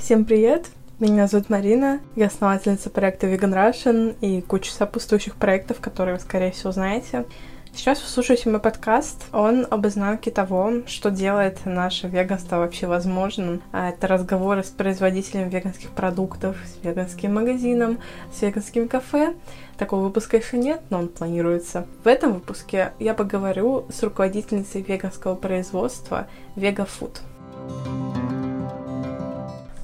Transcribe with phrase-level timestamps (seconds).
[0.00, 0.66] Всем привет!
[0.98, 6.52] Меня зовут Марина, я основательница проекта Vegan Russian и куча сопутствующих проектов, которые вы, скорее
[6.52, 7.26] всего, знаете.
[7.74, 9.26] Сейчас вы слушаете мой подкаст.
[9.30, 13.62] Он об изнанке того, что делает наше веганство вообще возможным.
[13.72, 17.98] А это разговоры с производителями веганских продуктов, с веганским магазином,
[18.32, 19.34] с веганскими кафе.
[19.76, 21.86] Такого выпуска еще нет, но он планируется.
[22.02, 26.26] В этом выпуске я поговорю с руководительницей веганского производства
[26.56, 27.18] Vegafood.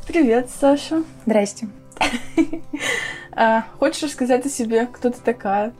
[0.06, 1.02] Привет, Саша.
[1.24, 1.68] Здрасте.
[3.38, 5.74] А, хочешь рассказать о себе, кто ты такая?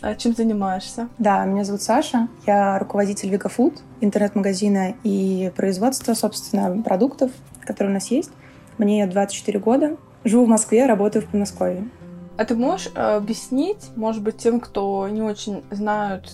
[0.00, 1.08] А чем занимаешься?
[1.18, 2.26] Да, меня зовут Саша.
[2.44, 8.32] Я руководитель Vegafood, интернет-магазина и производства, собственно, продуктов, которые у нас есть.
[8.78, 9.96] Мне 24 года.
[10.24, 11.88] Живу в Москве, работаю в Подмосковье.
[12.36, 16.32] А ты можешь э, объяснить, может быть, тем, кто не очень знают,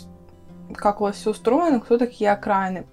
[0.74, 2.86] как у вас все устроено, кто такие окраины?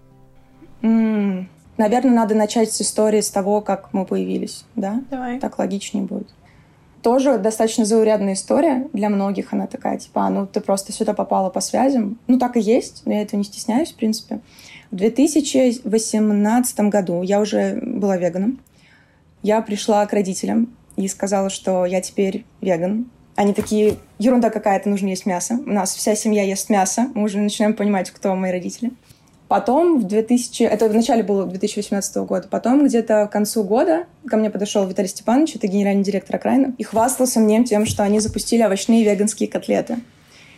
[1.82, 5.02] Наверное, надо начать с истории с того, как мы появились, да?
[5.10, 5.40] Давай.
[5.40, 6.28] Так логичнее будет
[7.02, 9.54] тоже достаточно заурядная история для многих.
[9.54, 12.20] Она такая, типа, «А, ну ты просто сюда попала по связям.
[12.28, 14.40] Ну так и есть, но я этого не стесняюсь, в принципе.
[14.92, 18.60] В 2018 году я уже была веганом.
[19.42, 23.10] Я пришла к родителям и сказала, что я теперь веган.
[23.36, 25.56] Они такие, ерунда какая-то, нужно есть мясо.
[25.66, 27.08] У нас вся семья ест мясо.
[27.16, 28.92] Мы уже начинаем понимать, кто мои родители.
[29.52, 30.64] Потом в 2000...
[30.64, 32.48] Это в начале было 2018 года.
[32.50, 36.84] Потом где-то к концу года ко мне подошел Виталий Степанович, это генеральный директор окраина, и
[36.84, 39.98] хвастался мне тем, что они запустили овощные веганские котлеты.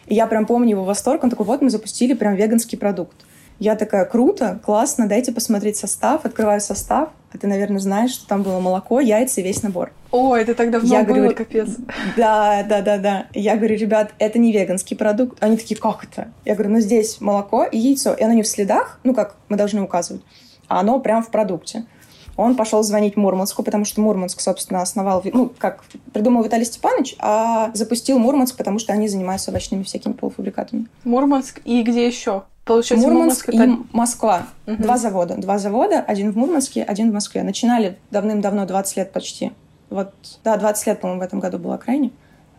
[0.05, 1.23] И я прям помню его восторг.
[1.23, 3.15] Он такой, вот мы запустили прям веганский продукт.
[3.59, 6.25] Я такая, круто, классно, дайте посмотреть состав.
[6.25, 9.91] Открываю состав, а ты, наверное, знаешь, что там было молоко, яйца и весь набор.
[10.11, 11.69] О, это тогда давно я было, говорю, капец.
[12.15, 13.25] Да, да, да, да.
[13.33, 15.37] Я говорю, ребят, это не веганский продукт.
[15.41, 16.31] Они такие, как это?
[16.45, 18.13] Я говорю, ну здесь молоко и яйцо.
[18.13, 20.23] И оно не в следах, ну как мы должны указывать,
[20.67, 21.85] а оно прям в продукте.
[22.35, 27.69] Он пошел звонить Мурманску, потому что Мурманск, собственно, основал, ну, как придумал Виталий Степанович, а
[27.73, 30.87] запустил Мурманск, потому что они занимаются овощными всякими полуфабрикатами.
[31.03, 32.43] Мурманск и где еще?
[32.65, 33.63] Получается, Мурманск, Мурманск это...
[33.63, 34.47] и Москва.
[34.65, 34.81] Мгм.
[34.81, 35.35] Два завода.
[35.35, 37.43] Два завода, один в Мурманске, один в Москве.
[37.43, 39.51] Начинали давным-давно, 20 лет почти.
[39.89, 40.13] Вот,
[40.43, 42.11] да, 20 лет, по-моему, в этом году было крайне.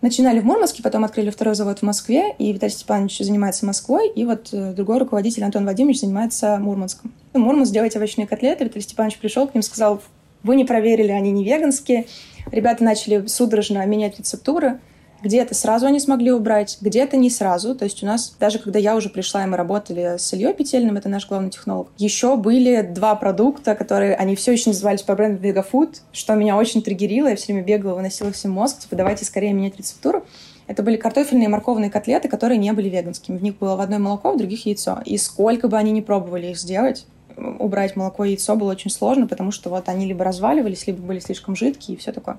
[0.02, 4.26] Начинали в Мурманске, потом открыли второй завод в Москве, и Виталий Степанович занимается Москвой, и
[4.26, 7.10] вот э, другой руководитель Антон Вадимович занимается Мурманском.
[7.32, 10.02] Мурманск делает овощные котлеты, Виталий Степанович пришел к ним, сказал,
[10.42, 12.06] вы не проверили, они не веганские.
[12.52, 14.78] Ребята начали судорожно менять рецептуры,
[15.24, 17.74] где-то сразу они смогли убрать, где-то не сразу.
[17.74, 20.96] То есть у нас, даже когда я уже пришла, и мы работали с Ильей Петельным,
[20.96, 25.42] это наш главный технолог, еще были два продукта, которые, они все еще назывались по бренду
[25.42, 27.28] Vegafood, что меня очень триггерило.
[27.28, 30.24] Я все время бегала, выносила всем мозг, типа, давайте скорее менять рецептуру.
[30.66, 33.36] Это были картофельные и морковные котлеты, которые не были веганскими.
[33.36, 35.00] В них было в одной молоко, в других яйцо.
[35.04, 39.26] И сколько бы они ни пробовали их сделать, убрать молоко и яйцо было очень сложно,
[39.26, 42.38] потому что вот они либо разваливались, либо были слишком жидкие и все такое.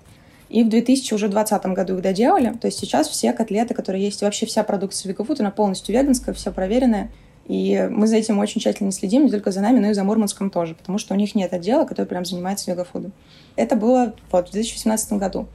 [0.56, 2.54] И в 2020 году их доделали.
[2.54, 6.50] То есть сейчас все котлеты, которые есть, вообще вся продукция Vegafood, она полностью веганская, все
[6.50, 7.12] проверенная.
[7.46, 10.50] И мы за этим очень тщательно следим, не только за нами, но и за Мурманском
[10.50, 13.12] тоже, потому что у них нет отдела, который прям занимается вегафудом.
[13.58, 15.48] Это было вот, в 2018 году.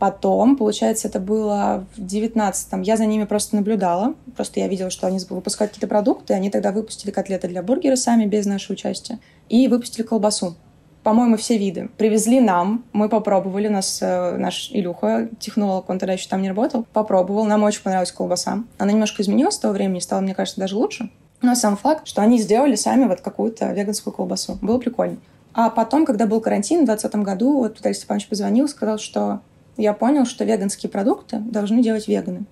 [0.00, 2.82] Потом, получается, это было в 19-м.
[2.82, 4.14] Я за ними просто наблюдала.
[4.34, 6.34] Просто я видела, что они выпускают какие-то продукты.
[6.34, 9.20] Они тогда выпустили котлеты для бургера сами, без нашего участия.
[9.48, 10.56] И выпустили колбасу.
[11.02, 11.88] По-моему, все виды.
[11.96, 13.68] Привезли нам, мы попробовали.
[13.68, 17.44] У нас э, наш Илюха, технолог, он тогда еще там не работал, попробовал.
[17.44, 18.64] Нам очень понравилась колбаса.
[18.76, 21.10] Она немножко изменилась с того времени, стала, мне кажется, даже лучше.
[21.40, 24.58] Но сам факт, что они сделали сами вот какую-то веганскую колбасу.
[24.60, 25.16] Было прикольно.
[25.54, 29.40] А потом, когда был карантин в 2020 году, вот Виталий Степанович позвонил, сказал, что
[29.78, 32.44] я понял, что веганские продукты должны делать веганы.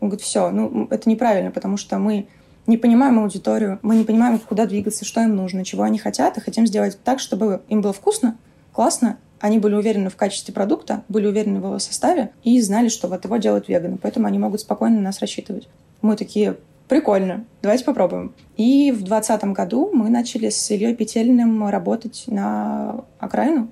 [0.00, 2.28] Он говорит, все, ну это неправильно, потому что мы
[2.66, 6.40] не понимаем аудиторию, мы не понимаем, куда двигаться, что им нужно, чего они хотят, и
[6.40, 8.36] хотим сделать так, чтобы им было вкусно,
[8.72, 13.08] классно, они были уверены в качестве продукта, были уверены в его составе и знали, что
[13.08, 15.68] вот его делают веганы, поэтому они могут спокойно на нас рассчитывать.
[16.00, 16.56] Мы такие,
[16.88, 18.34] прикольно, давайте попробуем.
[18.56, 23.68] И в 2020 году мы начали с Ильей Петельным работать на окраину.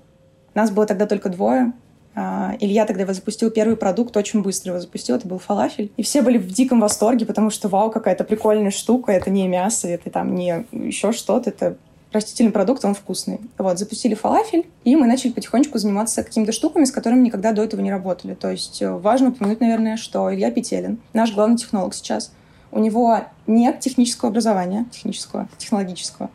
[0.54, 1.72] Нас было тогда только двое,
[2.14, 5.90] Илья тогда запустил первый продукт, очень быстро его запустил, это был фалафель.
[5.96, 9.88] И все были в диком восторге, потому что, вау, какая-то прикольная штука, это не мясо,
[9.88, 11.76] это там не еще что-то, это
[12.12, 13.40] растительный продукт, он вкусный.
[13.58, 17.80] Вот, запустили фалафель, и мы начали потихонечку заниматься какими-то штуками, с которыми никогда до этого
[17.80, 18.34] не работали.
[18.34, 22.32] То есть э, важно упомянуть, наверное, что Илья Петелин, наш главный технолог сейчас,
[22.70, 26.30] у него нет технического образования, технического, технологического.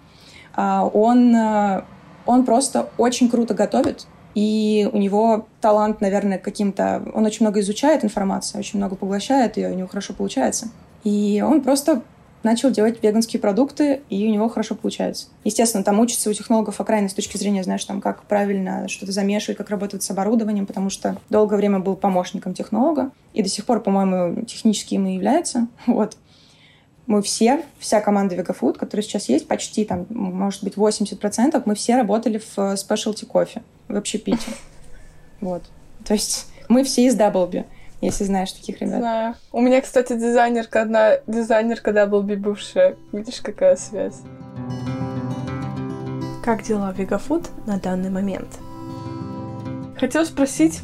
[0.56, 1.84] А, он, э,
[2.26, 4.08] он просто очень круто готовит,
[4.38, 7.02] и у него талант, наверное, каким-то...
[7.16, 10.70] Он очень много изучает информацию, очень много поглощает ее, у него хорошо получается.
[11.04, 12.04] И он просто
[12.44, 15.30] начал делать веганские продукты, и у него хорошо получается.
[15.44, 19.58] Естественно, там учится у технологов окраины с точки зрения, знаешь, там, как правильно что-то замешивать,
[19.58, 23.80] как работать с оборудованием, потому что долгое время был помощником технолога, и до сих пор,
[23.80, 25.68] по-моему, технически им и является.
[25.88, 26.16] Вот.
[27.08, 31.96] Мы все, вся команда Vegafood, которая сейчас есть, почти там, может быть, 80%, мы все
[31.96, 34.52] работали в specialty кофе, в общепите.
[35.40, 35.62] Вот.
[36.04, 37.66] То есть мы все из Даблби
[38.02, 39.00] если знаешь таких ребят.
[39.00, 39.36] Знаю.
[39.52, 42.96] У меня, кстати, дизайнерка, одна дизайнерка Даблби бывшая.
[43.12, 44.22] Видишь, какая связь?
[46.44, 48.48] Как дела Вегафуд на данный момент?
[50.00, 50.82] Хотел спросить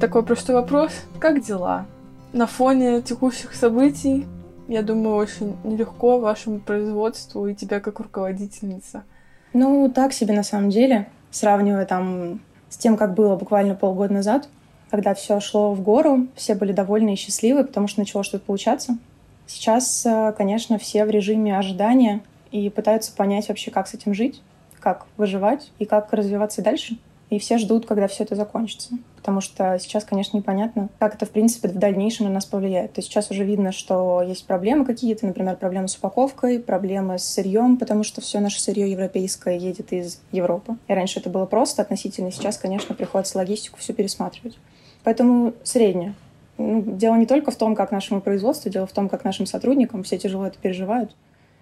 [0.00, 0.92] такой простой вопрос.
[1.18, 1.86] Как дела?
[2.32, 4.26] На фоне текущих событий,
[4.68, 9.04] я думаю, очень нелегко вашему производству и тебя как руководительница.
[9.52, 11.08] Ну, так себе на самом деле.
[11.30, 14.48] Сравнивая там с тем, как было буквально полгода назад,
[14.90, 18.98] когда все шло в гору, все были довольны и счастливы, потому что начало что-то получаться.
[19.46, 24.42] Сейчас, э, конечно, все в режиме ожидания и пытаются понять вообще, как с этим жить,
[24.80, 26.98] как выживать и как развиваться дальше.
[27.30, 28.94] И все ждут, когда все это закончится.
[29.26, 32.92] Потому что сейчас, конечно, непонятно, как это, в принципе, в дальнейшем на нас повлияет.
[32.92, 37.24] То есть сейчас уже видно, что есть проблемы какие-то, например, проблемы с упаковкой, проблемы с
[37.24, 40.76] сырьем, потому что все наше сырье европейское едет из Европы.
[40.86, 42.30] И раньше это было просто относительно.
[42.30, 44.56] Сейчас, конечно, приходится логистику все пересматривать.
[45.02, 46.14] Поэтому среднее.
[46.56, 50.04] Ну, дело не только в том, как нашему производству, дело в том, как нашим сотрудникам.
[50.04, 51.16] Все тяжело это переживают.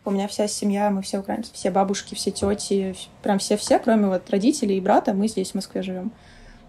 [0.05, 4.29] У меня вся семья, мы все украинцы, все бабушки, все тети, прям все-все, кроме вот
[4.29, 6.13] родителей и брата, мы здесь, в Москве, живем.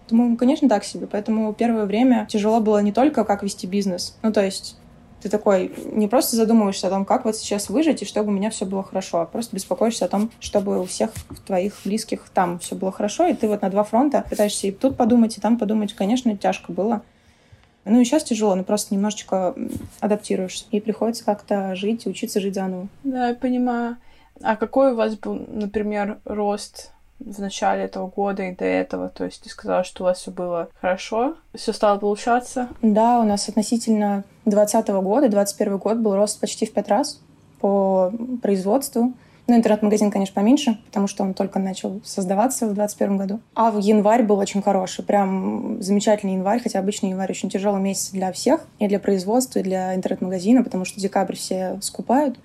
[0.10, 1.08] Думаю, конечно, так себе.
[1.08, 4.18] Поэтому первое время тяжело было не только, как вести бизнес.
[4.22, 4.78] Ну, то есть
[5.22, 8.52] ты такой не просто задумываешься о том, как вот сейчас выжить, и чтобы у меня
[8.52, 11.10] все было хорошо, а просто беспокоишься о том, чтобы у всех
[11.48, 14.98] твоих близких там все было хорошо, и ты вот на два фронта пытаешься и тут
[14.98, 15.94] подумать, и там подумать.
[15.94, 17.02] Конечно, тяжко было.
[17.86, 19.56] Ну и сейчас тяжело, но просто немножечко
[20.00, 20.66] адаптируешься.
[20.70, 22.88] И приходится как-то жить, учиться жить заново.
[23.04, 23.98] Да, я понимаю.
[24.44, 29.10] А какой у вас был, например, рост в начале этого года и до этого?
[29.10, 32.70] То есть ты сказала, что у вас все было хорошо, все стало получаться?
[32.82, 37.22] Да, у нас относительно 2020 года, 2021 год был рост почти в пять раз
[37.60, 39.14] по производству.
[39.48, 43.40] Ну, интернет-магазин, конечно, поменьше, потому что он только начал создаваться в 2021 году.
[43.54, 48.10] А в январь был очень хороший, прям замечательный январь, хотя обычный январь очень тяжелый месяц
[48.10, 52.40] для всех, и для производства, и для интернет-магазина, потому что декабрь все скупают,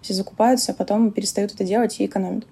[0.00, 2.46] все закупаются, а потом перестают это делать и экономят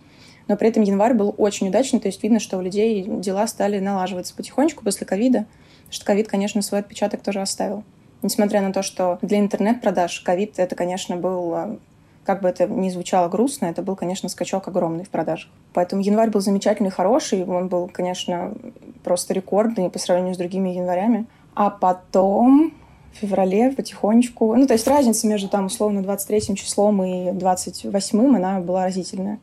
[0.48, 3.78] но при этом январь был очень удачный, то есть видно, что у людей дела стали
[3.78, 5.46] налаживаться потихонечку после ковида,
[5.90, 7.84] что ковид, конечно, свой отпечаток тоже оставил.
[8.22, 11.78] Несмотря на то, что для интернет-продаж ковид это, конечно, был а,
[12.24, 15.50] как бы это ни звучало грустно, это был, конечно, скачок огромный в продажах.
[15.72, 17.44] Поэтому январь был замечательный, хороший.
[17.44, 18.54] Он был, конечно,
[19.02, 21.26] просто рекордный по сравнению с другими январями.
[21.54, 22.72] А потом
[23.12, 24.54] в феврале потихонечку...
[24.54, 29.38] Ну, то есть разница между там, условно, 23 числом и 28 она была разительная.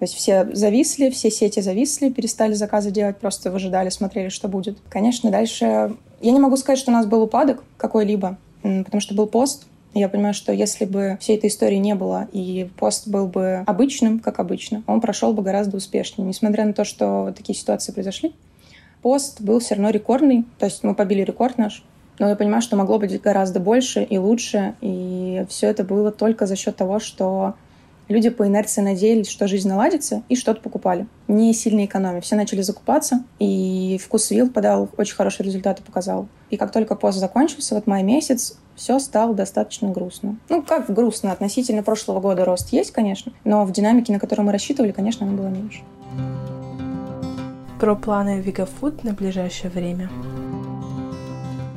[0.00, 4.78] То есть все зависли, все сети зависли, перестали заказы делать, просто выжидали, смотрели, что будет.
[4.88, 5.94] Конечно, дальше...
[6.22, 10.08] Я не могу сказать, что у нас был упадок какой-либо, потому что был пост, я
[10.08, 14.38] понимаю, что если бы всей этой истории не было, и пост был бы обычным, как
[14.38, 16.26] обычно, он прошел бы гораздо успешнее.
[16.26, 18.34] Несмотря на то, что такие ситуации произошли,
[19.02, 21.84] пост был все равно рекордный, то есть мы побили рекорд наш,
[22.18, 26.46] но я понимаю, что могло быть гораздо больше и лучше, и все это было только
[26.46, 27.54] за счет того, что
[28.10, 31.06] люди по инерции надеялись, что жизнь наладится, и что-то покупали.
[31.28, 32.20] Не сильно экономя.
[32.20, 36.28] Все начали закупаться, и вкус вилл подал очень хорошие результаты, показал.
[36.50, 40.36] И как только пост закончился, вот май месяц, все стало достаточно грустно.
[40.48, 44.52] Ну, как грустно, относительно прошлого года рост есть, конечно, но в динамике, на которую мы
[44.52, 45.80] рассчитывали, конечно, он было меньше.
[47.78, 50.10] Про планы Вегафуд на ближайшее время.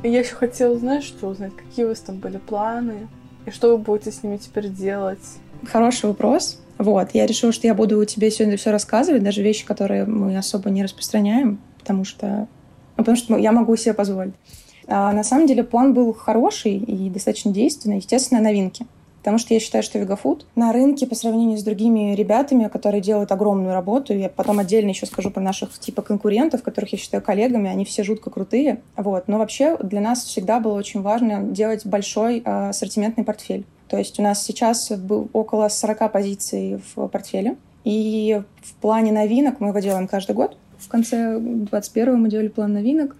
[0.02, 3.08] Я еще хотела, знаешь, что узнать, какие у вас там были планы,
[3.46, 5.38] и что вы будете с ними теперь делать?
[5.66, 6.60] Хороший вопрос.
[6.78, 10.70] Вот, я решила, что я буду тебе сегодня все рассказывать, даже вещи, которые мы особо
[10.70, 12.48] не распространяем, потому что,
[12.96, 14.34] ну, потому что я могу себе позволить.
[14.86, 17.96] А на самом деле план был хороший и достаточно действенный.
[17.96, 18.86] Естественно, новинки.
[19.24, 23.32] Потому что я считаю, что Вегафуд на рынке по сравнению с другими ребятами, которые делают
[23.32, 27.70] огромную работу, я потом отдельно еще скажу про наших типа конкурентов, которых я считаю коллегами,
[27.70, 28.82] они все жутко крутые.
[28.96, 29.26] Вот.
[29.26, 33.64] Но вообще для нас всегда было очень важно делать большой э, ассортиментный портфель.
[33.94, 37.54] То есть у нас сейчас был около 40 позиций в портфеле.
[37.84, 40.56] И в плане новинок мы его делаем каждый год.
[40.78, 43.14] В конце 21 мы делали план новинок.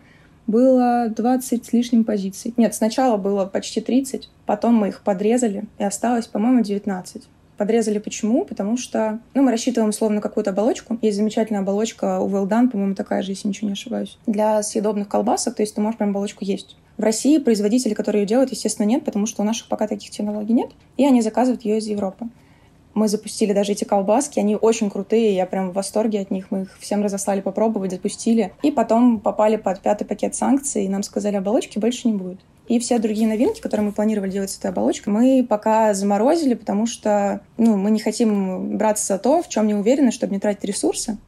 [0.49, 2.55] Было 20 с лишним позиций.
[2.57, 7.23] Нет, сначала было почти 30, потом мы их подрезали, и осталось, по-моему, 19.
[7.57, 8.45] Подрезали почему?
[8.45, 10.99] Потому что ну, мы рассчитываем словно какую-то оболочку.
[11.03, 15.07] Есть замечательная оболочка у Well Done, по-моему, такая же, если ничего не ошибаюсь, для съедобных
[15.07, 15.55] колбасок.
[15.55, 16.77] То есть ты можешь прям оболочку есть.
[16.97, 20.53] В России производителей, которые ее делают, естественно, нет, потому что у наших пока таких технологий
[20.53, 22.29] нет, и они заказывают ее из Европы.
[22.95, 26.47] Мы запустили даже эти колбаски, они очень крутые, я прям в восторге от них.
[26.51, 28.53] Мы их всем разослали попробовать, запустили.
[28.63, 32.39] И потом попали под пятый пакет санкций, и нам сказали, оболочки больше не будет.
[32.69, 36.87] И все другие новинки, которые мы планировали делать с этой оболочкой, мы пока заморозили, потому
[36.87, 40.65] что ну, мы не хотим браться за то, в чем не уверены, чтобы не тратить
[40.65, 41.19] ресурсы.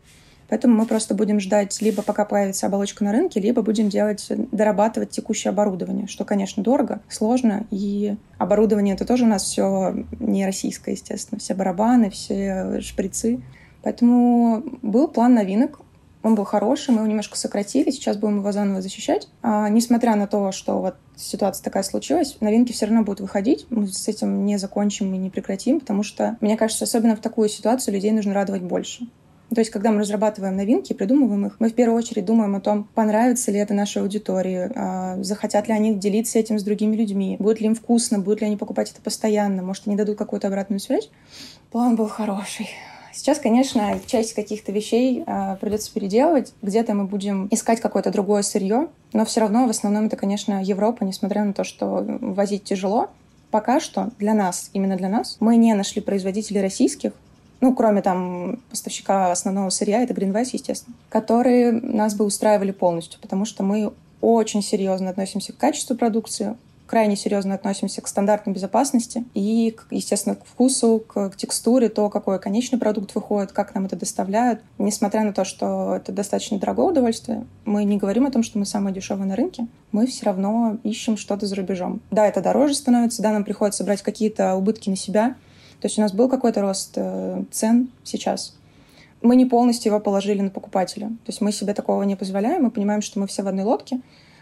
[0.48, 5.10] Поэтому мы просто будем ждать, либо пока появится оболочка на рынке, либо будем делать, дорабатывать
[5.10, 10.92] текущее оборудование, что, конечно, дорого, сложно, и оборудование это тоже у нас все не российское,
[10.92, 13.42] естественно, все барабаны, все шприцы.
[13.82, 15.80] Поэтому был план новинок,
[16.26, 19.28] он был хороший, мы его немножко сократили, сейчас будем его заново защищать.
[19.42, 23.66] А, несмотря на то, что вот ситуация такая случилась, новинки все равно будут выходить.
[23.70, 27.48] Мы с этим не закончим и не прекратим, потому что, мне кажется, особенно в такую
[27.48, 29.06] ситуацию людей нужно радовать больше.
[29.54, 32.88] То есть, когда мы разрабатываем новинки, придумываем их, мы в первую очередь думаем о том,
[32.94, 37.60] понравится ли это нашей аудитории, а, захотят ли они делиться этим с другими людьми, будет
[37.60, 41.10] ли им вкусно, будут ли они покупать это постоянно, может, они дадут какую-то обратную связь.
[41.70, 42.68] План был хороший.
[43.12, 46.52] Сейчас, конечно, часть каких-то вещей э, придется переделывать.
[46.60, 51.02] Где-то мы будем искать какое-то другое сырье, но все равно в основном это, конечно, Европа,
[51.02, 53.08] несмотря на то, что возить тяжело.
[53.50, 57.12] Пока что для нас, именно для нас, мы не нашли производителей российских,
[57.60, 63.44] ну, кроме там поставщика основного сырья, это Greenwise, естественно, которые нас бы устраивали полностью, потому
[63.44, 69.76] что мы очень серьезно относимся к качеству продукции, крайне серьезно относимся к стандартам безопасности и,
[69.90, 74.60] естественно, к вкусу, к, к текстуре, то, какой конечный продукт выходит, как нам это доставляют.
[74.78, 78.66] Несмотря на то, что это достаточно дорогое удовольствие, мы не говорим о том, что мы
[78.66, 82.00] самые дешевые на рынке, мы все равно ищем что-то за рубежом.
[82.10, 85.34] Да, это дороже становится, да, нам приходится брать какие-то убытки на себя,
[85.80, 88.56] то есть у нас был какой-то рост э, цен сейчас.
[89.22, 91.08] Мы не полностью его положили на покупателя.
[91.08, 94.00] То есть мы себе такого не позволяем, мы понимаем, что мы все в одной лодке,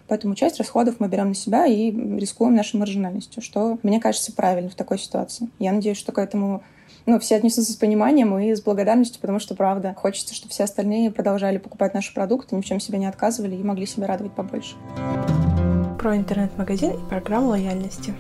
[0.09, 4.71] поэтому часть расходов мы берем на себя и рискуем нашей маржинальностью, что, мне кажется, правильно
[4.71, 5.49] в такой ситуации.
[5.59, 6.62] Я надеюсь, что к этому
[7.07, 11.11] ну, все отнесутся с пониманием и с благодарностью, потому что, правда, хочется, чтобы все остальные
[11.11, 14.76] продолжали покупать наши продукты, ни в чем себе не отказывали и могли себя радовать побольше.
[15.99, 18.14] Про интернет-магазин и программу лояльности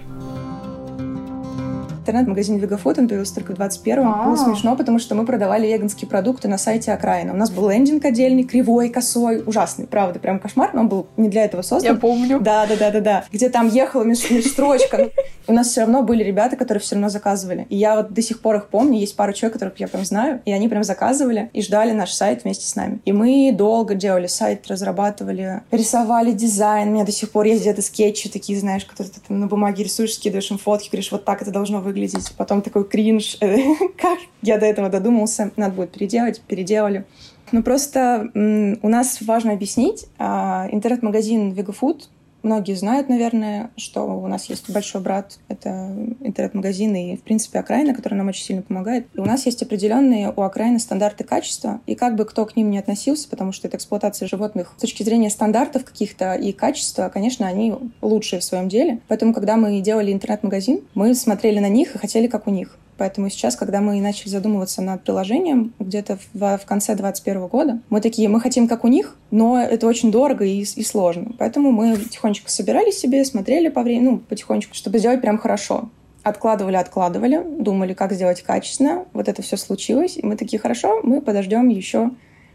[2.04, 4.06] интернет-магазин Вегафуд, он появился только в 21-м.
[4.06, 4.26] А-а-а.
[4.26, 7.32] Было смешно, потому что мы продавали веганские продукты на сайте окраина.
[7.32, 11.30] У нас был лендинг отдельный, кривой, косой, ужасный, правда, прям кошмар, но он был не
[11.30, 11.94] для этого создан.
[11.94, 12.40] Я помню.
[12.40, 13.24] Да, да, да, да, да.
[13.32, 15.10] Где там ехала межстрочка.
[15.46, 17.66] У нас все равно были ребята, которые все равно заказывали.
[17.70, 18.98] И я вот до сих пор их помню.
[18.98, 20.42] Есть пару человек, которых я прям знаю.
[20.44, 23.00] И они прям заказывали и ждали наш сайт вместе с нами.
[23.04, 26.88] И мы долго делали сайт, разрабатывали, рисовали дизайн.
[26.88, 29.84] У меня до сих пор есть где-то скетчи такие, знаешь, которые ты там на бумаге
[29.84, 32.32] рисуешь, скидываешь им фотки, говоришь, вот так это должно выглядеть выглядеть.
[32.36, 33.38] Потом такой кринж.
[33.96, 35.52] как я до этого додумался?
[35.56, 36.40] Надо будет переделать.
[36.40, 37.04] Переделали.
[37.52, 40.06] Ну, просто у нас важно объяснить.
[40.18, 42.08] А, интернет-магазин Vegafood
[42.44, 47.94] Многие знают, наверное, что у нас есть большой брат, это интернет-магазин и, в принципе, окраина,
[47.94, 49.06] который нам очень сильно помогает.
[49.14, 52.70] И у нас есть определенные у окраины стандарты качества, и как бы кто к ним
[52.70, 57.46] не относился, потому что это эксплуатация животных с точки зрения стандартов каких-то и качества, конечно,
[57.46, 59.00] они лучшие в своем деле.
[59.08, 62.76] Поэтому, когда мы делали интернет-магазин, мы смотрели на них и хотели как у них.
[62.96, 68.00] Поэтому сейчас, когда мы начали задумываться над приложением, где-то в, в конце 2021 года, мы
[68.00, 71.32] такие, мы хотим как у них, но это очень дорого и, и сложно.
[71.38, 75.90] Поэтому мы тихонечко собирали себе, смотрели по времени, ну, потихонечку, чтобы сделать прям хорошо.
[76.22, 79.04] Откладывали, откладывали, думали, как сделать качественно.
[79.12, 82.10] Вот это все случилось, и мы такие, хорошо, мы подождем еще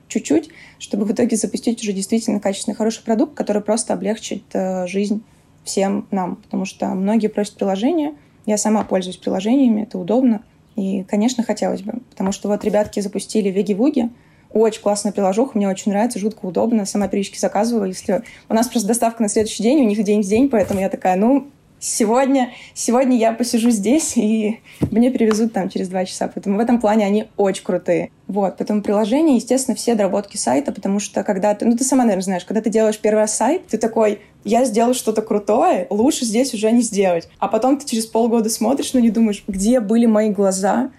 [0.07, 5.23] чуть-чуть, чтобы в итоге запустить уже действительно качественный, хороший продукт, который просто облегчит э, жизнь
[5.63, 6.37] всем нам.
[6.37, 8.15] Потому что многие просят приложения,
[8.49, 10.41] я сама пользуюсь приложениями, это удобно.
[10.75, 11.99] И, конечно, хотелось бы.
[12.09, 14.09] Потому что вот ребятки запустили Веги-Вуги.
[14.51, 16.85] Очень классная приложуха, мне очень нравится, жутко удобно.
[16.85, 18.23] Сама периодически заказывала, если...
[18.49, 21.15] У нас просто доставка на следующий день, у них день в день, поэтому я такая,
[21.15, 21.47] ну,
[21.79, 24.59] сегодня, сегодня я посижу здесь, и
[24.91, 26.29] мне перевезут там через два часа.
[26.33, 28.11] Поэтому в этом плане они очень крутые.
[28.27, 32.23] Вот, поэтому приложение, естественно, все доработки сайта, потому что когда ты, ну ты сама, наверное,
[32.23, 36.71] знаешь, когда ты делаешь первый сайт, ты такой, я сделал что-то крутое, лучше здесь уже
[36.71, 37.27] не сделать.
[37.39, 40.91] А потом ты через полгода смотришь, но не думаешь, где были мои глаза,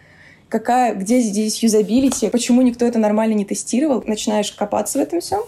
[0.49, 4.03] какая, где здесь юзабилити, почему никто это нормально не тестировал.
[4.07, 5.43] Начинаешь копаться в этом всем,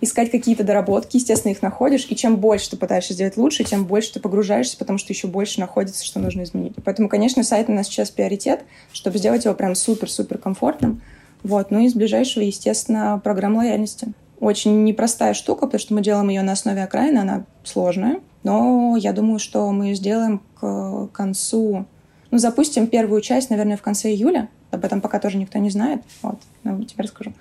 [0.00, 4.14] искать какие-то доработки, естественно, их находишь, и чем больше ты пытаешься сделать лучше, тем больше
[4.14, 6.74] ты погружаешься, потому что еще больше находится, что нужно изменить.
[6.84, 11.02] Поэтому, конечно, сайт у нас сейчас приоритет, чтобы сделать его прям супер-супер комфортным.
[11.42, 11.70] Вот.
[11.70, 14.08] Ну и из ближайшего, естественно, программа лояльности.
[14.38, 19.12] Очень непростая штука, потому что мы делаем ее на основе окраины, она сложная, но я
[19.12, 21.86] думаю, что мы ее сделаем к концу...
[22.30, 24.48] Ну, запустим первую часть, наверное, в конце июля.
[24.72, 26.02] Об этом пока тоже никто не знает.
[26.22, 27.32] Вот, ну, теперь расскажу.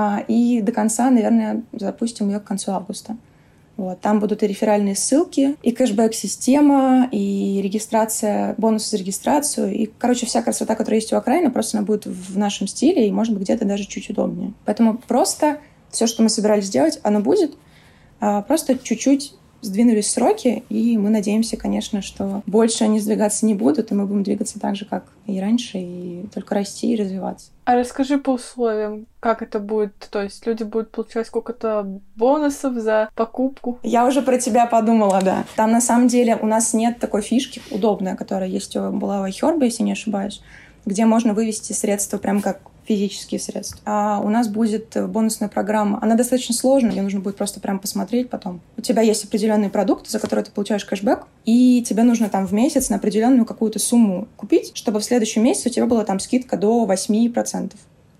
[0.00, 3.16] А, и до конца, наверное, запустим ее к концу августа.
[3.76, 4.00] Вот.
[4.00, 9.74] Там будут и реферальные ссылки, и кэшбэк-система, и регистрация, бонусы за регистрацию.
[9.74, 13.10] И, короче, вся красота, которая есть у окраина, просто она будет в нашем стиле и,
[13.10, 14.52] может быть, где-то даже чуть удобнее.
[14.64, 15.58] Поэтому просто
[15.90, 17.56] все, что мы собирались сделать, оно будет.
[18.20, 23.90] А просто чуть-чуть сдвинулись сроки, и мы надеемся, конечно, что больше они сдвигаться не будут,
[23.90, 27.50] и мы будем двигаться так же, как и раньше, и только расти и развиваться.
[27.64, 29.94] А расскажи по условиям, как это будет?
[30.10, 33.78] То есть люди будут получать сколько-то бонусов за покупку?
[33.82, 35.44] Я уже про тебя подумала, да.
[35.56, 39.26] Там на самом деле у нас нет такой фишки удобной, которая есть у была у
[39.26, 40.40] если не ошибаюсь,
[40.86, 43.80] где можно вывести средства прям как физические средства.
[43.84, 45.98] А у нас будет бонусная программа.
[46.02, 48.60] Она достаточно сложная, ее нужно будет просто прям посмотреть потом.
[48.78, 52.52] У тебя есть определенные продукты, за которые ты получаешь кэшбэк, и тебе нужно там в
[52.52, 56.56] месяц на определенную какую-то сумму купить, чтобы в следующем месяце у тебя была там скидка
[56.56, 57.72] до 8%.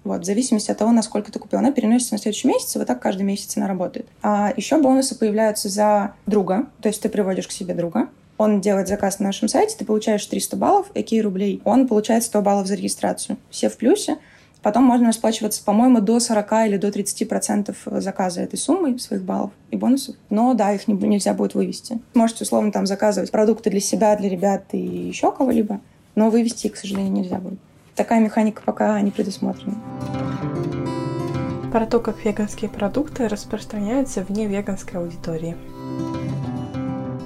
[0.05, 1.59] Вот, в зависимости от того, насколько ты купил.
[1.59, 4.07] Она переносится на следующий месяц, и вот так каждый месяц она работает.
[4.23, 8.09] А еще бонусы появляются за друга, то есть ты приводишь к себе друга,
[8.39, 12.41] он делает заказ на нашем сайте, ты получаешь 300 баллов, какие рублей, он получает 100
[12.41, 13.37] баллов за регистрацию.
[13.51, 14.19] Все в плюсе,
[14.63, 19.53] Потом можно расплачиваться, по-моему, до 40 или до 30 процентов заказа этой суммы, своих баллов
[19.71, 20.17] и бонусов.
[20.31, 22.01] Но да, их не, нельзя будет вывести.
[22.15, 25.81] Можете, условно, там заказывать продукты для себя, для ребят и еще кого-либо,
[26.17, 27.59] но вывести их, к сожалению, нельзя будет.
[27.95, 29.77] Такая механика пока не предусмотрена.
[31.73, 35.57] Про то, как веганские продукты распространяются вне веганской аудитории.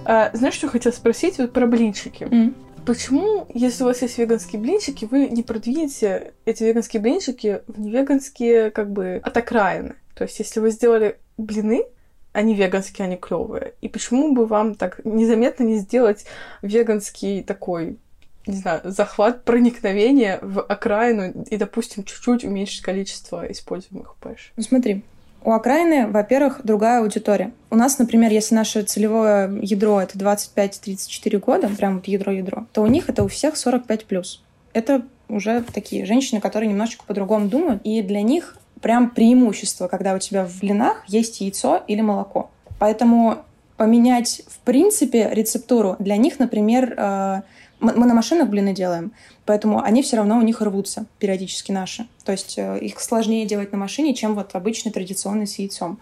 [0.04, 1.38] А, знаешь, что хотела спросить?
[1.38, 2.24] Вот про блинчики.
[2.24, 2.54] Mm.
[2.84, 8.70] Почему, если у вас есть веганские блинчики, вы не продвинете эти веганские блинчики в невеганские,
[8.72, 9.94] как бы, от окраины?
[10.14, 11.84] То есть, если вы сделали блины,
[12.32, 13.74] они веганские, они клевые.
[13.82, 16.24] И почему бы вам так незаметно не сделать
[16.60, 17.98] веганский такой,
[18.46, 24.52] не знаю, захват проникновения в окраину и, допустим, чуть-чуть уменьшить количество используемых пэш?
[24.56, 25.04] Ну смотри,
[25.44, 27.52] у окраины, во-первых, другая аудитория.
[27.70, 32.87] У нас, например, если наше целевое ядро это 25-34 года, прям вот ядро-ядро, то у
[32.87, 34.42] них это у всех 45 плюс.
[34.72, 40.18] Это уже такие женщины, которые немножечко по-другому думают, и для них прям преимущество, когда у
[40.18, 42.50] тебя в блинах есть яйцо или молоко.
[42.78, 43.38] Поэтому
[43.82, 47.42] поменять, в принципе, рецептуру для них, например, э,
[47.80, 49.10] мы на машинах блины делаем,
[49.45, 52.06] поэтому они все равно у них рвутся периодически наши.
[52.25, 55.99] То есть э, их сложнее делать на машине, чем вот обычный традиционный с яйцом.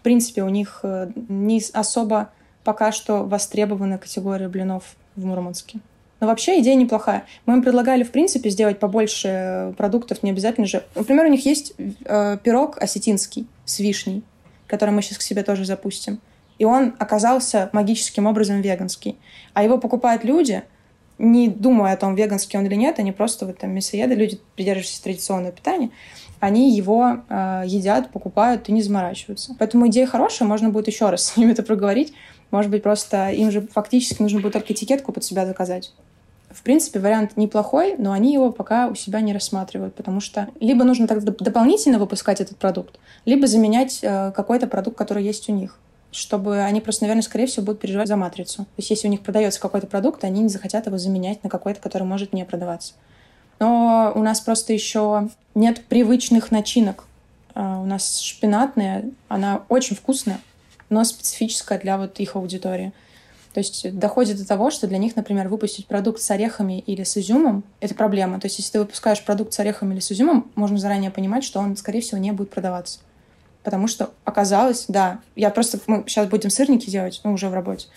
[0.00, 2.30] В принципе, у них э, не особо
[2.64, 5.80] пока что востребована категория блинов в Мурманске.
[6.20, 7.26] Но вообще идея неплохая.
[7.44, 10.82] Мы им предлагали, в принципе, сделать побольше продуктов, не обязательно же.
[10.94, 11.74] Например, у них есть
[12.06, 14.22] э, пирог осетинский с вишней,
[14.66, 16.22] который мы сейчас к себе тоже запустим.
[16.58, 19.18] И он оказался магическим образом веганский.
[19.54, 20.62] А его покупают люди—
[21.18, 25.02] не думая о том, веганский он или нет, они просто вот там мясоеды, люди, придерживающиеся
[25.02, 25.90] традиционного питания,
[26.40, 29.56] они его э, едят, покупают и не заморачиваются.
[29.58, 32.12] Поэтому идея хорошая, можно будет еще раз с ними это проговорить.
[32.50, 35.92] Может быть, просто им же фактически нужно будет только этикетку под себя заказать.
[36.50, 40.82] В принципе, вариант неплохой, но они его пока у себя не рассматривают, потому что либо
[40.84, 45.78] нужно тогда дополнительно выпускать этот продукт, либо заменять э, какой-то продукт, который есть у них
[46.10, 48.64] чтобы они просто, наверное, скорее всего, будут переживать за матрицу.
[48.64, 51.80] То есть если у них продается какой-то продукт, они не захотят его заменять на какой-то,
[51.80, 52.94] который может не продаваться.
[53.60, 57.04] Но у нас просто еще нет привычных начинок.
[57.54, 60.40] А, у нас шпинатная, она очень вкусная,
[60.88, 62.92] но специфическая для вот их аудитории.
[63.52, 67.16] То есть доходит до того, что для них, например, выпустить продукт с орехами или с
[67.16, 68.38] изюмом— это проблема.
[68.40, 71.58] То есть если ты выпускаешь продукт с орехами или с изюмом, можно заранее понимать, что
[71.58, 73.00] он, скорее всего, не будет продаваться
[73.68, 77.88] потому что оказалось, да, я просто, мы сейчас будем сырники делать, ну, уже в работе,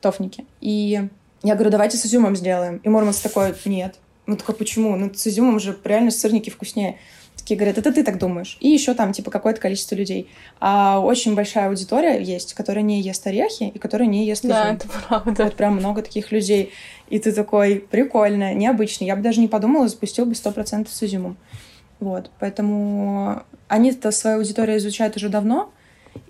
[0.00, 0.46] тофники.
[0.62, 1.08] И
[1.42, 2.78] я говорю, давайте с изюмом сделаем.
[2.78, 3.96] И Мормонс такой, нет.
[4.24, 4.96] Ну, такой, почему?
[4.96, 6.96] Ну, с изюмом же реально сырники вкуснее.
[7.36, 8.56] Такие говорят, это ты так думаешь.
[8.62, 10.30] И еще там, типа, какое-то количество людей.
[10.58, 14.54] А очень большая аудитория есть, которая не ест орехи и которая не ест изюм.
[14.54, 15.44] Да, это правда.
[15.44, 16.72] Вот прям много таких людей.
[17.10, 19.04] И ты такой, прикольно, необычно.
[19.04, 21.36] Я бы даже не подумала, запустил бы 100% с изюмом.
[22.00, 25.70] Вот, поэтому они-то свою аудиторию изучают уже давно,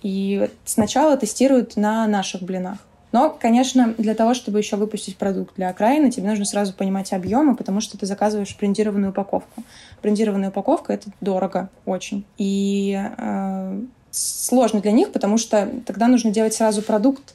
[0.02, 2.78] и сначала тестируют на наших блинах.
[3.12, 7.54] Но, конечно, для того, чтобы еще выпустить продукт для окраины, тебе нужно сразу понимать объемы,
[7.54, 9.62] потому что ты заказываешь брендированную упаковку.
[10.02, 12.24] Брендированная упаковка это дорого очень.
[12.38, 17.34] И э, сложно для них, потому что тогда нужно делать сразу продукт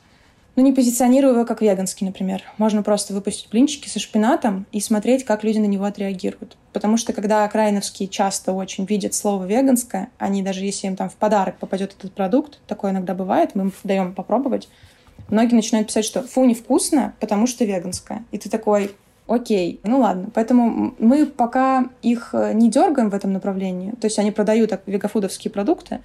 [0.55, 2.43] ну, не позиционирую его как веганский, например.
[2.57, 6.57] Можно просто выпустить блинчики со шпинатом и смотреть, как люди на него отреагируют.
[6.73, 11.15] Потому что когда окраиновские часто очень видят слово «веганское», они даже если им там в
[11.15, 14.67] подарок попадет этот продукт, такое иногда бывает, мы им даем попробовать,
[15.29, 18.25] многие начинают писать, что «фу, невкусно, потому что веганское».
[18.31, 18.91] И ты такой,
[19.27, 20.29] окей, ну ладно.
[20.33, 23.91] Поэтому мы пока их э, не дергаем в этом направлении.
[23.91, 26.01] То есть они продают вегафудовские продукты,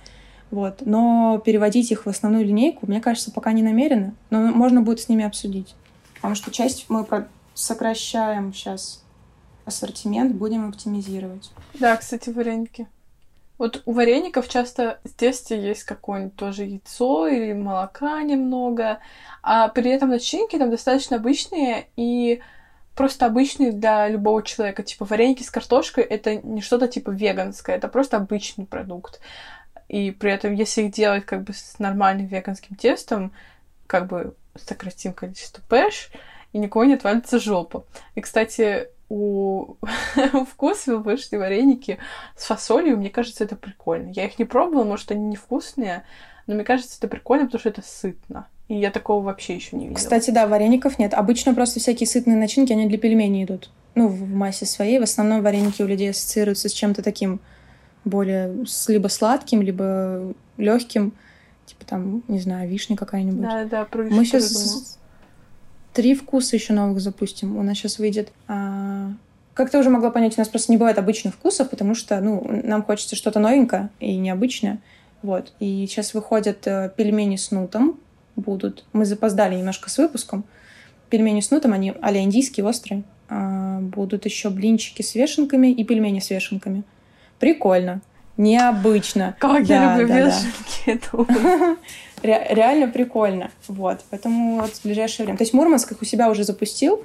[0.50, 0.82] Вот.
[0.84, 4.14] Но переводить их в основную линейку, мне кажется, пока не намерено.
[4.30, 5.74] Но можно будет с ними обсудить.
[6.16, 7.06] Потому что часть мы
[7.54, 9.02] сокращаем сейчас
[9.64, 11.50] ассортимент, будем оптимизировать.
[11.74, 12.86] Да, кстати, вареники.
[13.56, 18.98] Вот у вареников часто в тесте есть какое-нибудь тоже яйцо или молока немного,
[19.42, 22.42] а при этом начинки там достаточно обычные и
[22.96, 24.82] просто обычные для любого человека.
[24.82, 29.20] Типа вареники с картошкой— это не что-то типа веганское, это просто обычный продукт.
[29.88, 33.32] И при этом, если их делать как бы с нормальным веганским тестом,
[33.86, 36.10] как бы сократим количество пэш,
[36.52, 37.84] и никого не отвалится жопа.
[38.14, 39.76] И, кстати, у
[40.52, 41.98] вкусвилл вышли вареники
[42.36, 42.96] с фасолью.
[42.96, 44.10] Мне кажется, это прикольно.
[44.10, 46.04] Я их не пробовала, может, они невкусные,
[46.46, 48.48] но мне кажется, это прикольно, потому что это сытно.
[48.68, 49.98] И я такого вообще еще не видела.
[49.98, 51.12] Кстати, да, вареников нет.
[51.12, 53.70] Обычно просто всякие сытные начинки, они для пельменей идут.
[53.94, 54.98] Ну, в массе своей.
[54.98, 57.40] В основном вареники у людей ассоциируются с чем-то таким
[58.04, 61.12] более с либо сладким, либо легким.
[61.66, 63.42] Типа там, не знаю, вишня какая-нибудь.
[63.42, 64.98] Да, да, Мы сейчас
[65.92, 67.56] три вкуса еще новых запустим.
[67.56, 68.32] У нас сейчас выйдет...
[68.48, 69.12] А...
[69.54, 72.44] Как ты уже могла понять, у нас просто не бывает обычных вкусов, потому что, ну,
[72.64, 74.80] нам хочется что-то новенькое и необычное.
[75.22, 75.52] Вот.
[75.60, 77.98] И сейчас выходят э, пельмени с нутом
[78.36, 78.84] будут.
[78.92, 80.44] Мы запоздали немножко с выпуском.
[81.10, 83.04] Пельмени с нутом, они а индийские, острые.
[83.28, 86.82] А, будут еще блинчики с вешенками и пельмени с вешенками.
[87.38, 88.00] Прикольно.
[88.36, 89.36] Необычно.
[89.38, 91.78] Как да, я люблю да, вешенки.
[92.22, 93.50] Ре- реально прикольно.
[93.68, 94.00] Вот.
[94.10, 95.38] Поэтому вот в ближайшее время.
[95.38, 97.00] То есть Мурманск их у себя уже запустил,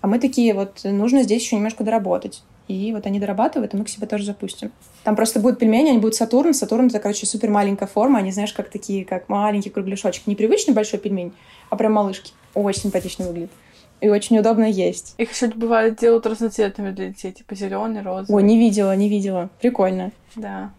[0.00, 2.42] а мы такие вот, нужно здесь еще немножко доработать.
[2.68, 4.70] И вот они дорабатывают, и мы к себе тоже запустим.
[5.02, 6.54] Там просто будут пельмени, они будут Сатурн.
[6.54, 8.20] Сатурн— это, короче, супер маленькая форма.
[8.20, 10.28] Они, знаешь, как такие, как маленький кругляшочек.
[10.28, 11.32] Непривычный большой пельмень,
[11.68, 12.32] а прям малышки.
[12.54, 13.50] Очень симпатично выглядит.
[14.00, 15.14] И очень удобно есть.
[15.18, 18.42] Их еще бывает делают разноцветными для детей, типа зеленый, розовый.
[18.42, 19.50] О, не видела, не видела.
[19.60, 20.10] Прикольно.
[20.36, 20.70] Да.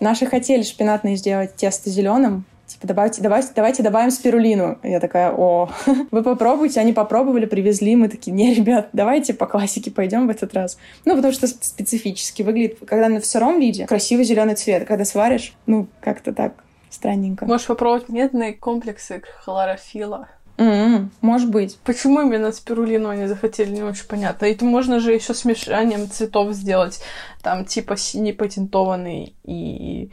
[0.00, 4.78] Наши хотели шпинатные сделать тесто зеленым, типа, давайте, давайте, давайте добавим спирулину.
[4.82, 5.70] Я такая, о,
[6.10, 6.80] вы попробуйте.
[6.80, 7.96] Они попробовали, привезли.
[7.96, 10.78] Мы такие, не, ребят, давайте по классике пойдем в этот раз.
[11.04, 14.86] Ну, потому что специфически выглядит, когда на в сыром виде, красивый зеленый цвет.
[14.86, 17.46] Когда сваришь, ну, как-то так странненько.
[17.46, 20.28] Можешь попробовать медные комплексы хлорофила.
[20.56, 21.08] Mm-hmm.
[21.20, 21.78] Может быть.
[21.84, 24.46] Почему именно спирулину они захотели, не очень понятно.
[24.46, 27.02] И можно же еще смешанием цветов сделать.
[27.42, 30.10] Там типа синий патентованный и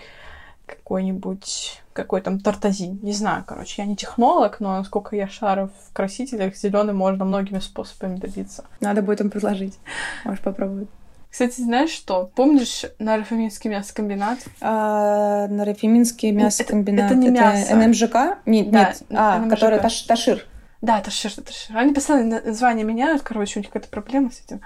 [0.66, 3.00] какой-нибудь какой там тартазин.
[3.02, 7.60] Не знаю, короче, я не технолог, но насколько я шарю в красителях, зеленый можно многими
[7.60, 8.66] способами добиться.
[8.80, 9.78] Надо будет им предложить.
[10.24, 10.88] Можешь попробовать.
[11.30, 12.32] Кстати, знаешь что?
[12.36, 14.40] Помнишь Нарафаминский мясокомбинат?
[14.62, 17.12] А, Нарафаминский мясокомбинат.
[17.12, 17.76] Это, это не мясо.
[17.76, 18.16] НМЖК?
[18.46, 19.04] Нет, да, нет.
[19.12, 19.50] А, НМЖК.
[19.54, 20.46] который Таш, Ташир.
[20.82, 21.78] Да, Ташир, Ташир.
[21.78, 24.62] Они постоянно название меняют, короче, у них какая-то проблема с этим.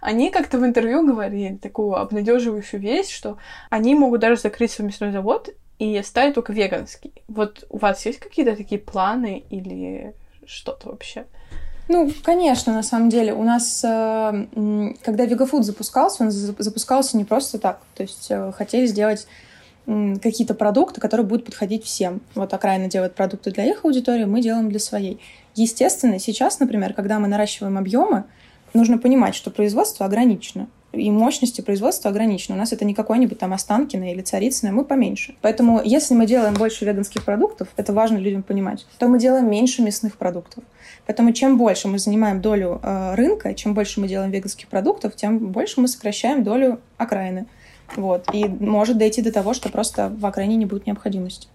[0.00, 3.38] Они как-то в интервью говорили такую обнадеживающую вещь, что
[3.70, 7.12] они могут даже закрыть свой мясной завод и оставить только веганский.
[7.28, 10.14] Вот у вас есть какие-то такие планы или
[10.46, 11.26] что-то вообще?
[11.92, 13.34] Ну, конечно, на самом деле.
[13.34, 14.46] У нас, э,
[15.02, 17.80] когда Вегафуд запускался, он запускался не просто так.
[17.94, 19.26] То есть э, хотели сделать
[19.84, 22.22] какие-то продукты, которые будут подходить всем.
[22.34, 25.20] Вот окраина делает продукты для их аудитории, мы делаем для своей.
[25.54, 28.24] Естественно, сейчас, например, когда мы наращиваем объемы,
[28.72, 32.54] нужно понимать, что производство ограничено и мощности производства ограничены.
[32.54, 35.34] У нас это не какой-нибудь там Останкино или Царицыно, мы поменьше.
[35.40, 39.82] Поэтому если мы делаем больше веганских продуктов, это важно людям понимать, то мы делаем меньше
[39.82, 40.64] мясных продуктов.
[41.06, 45.50] Поэтому чем больше мы занимаем долю э, рынка, чем больше мы делаем веганских продуктов, тем
[45.50, 47.46] больше мы сокращаем долю окраины.
[47.96, 48.26] Вот.
[48.32, 51.48] И может дойти до того, что просто в окраине не будет необходимости.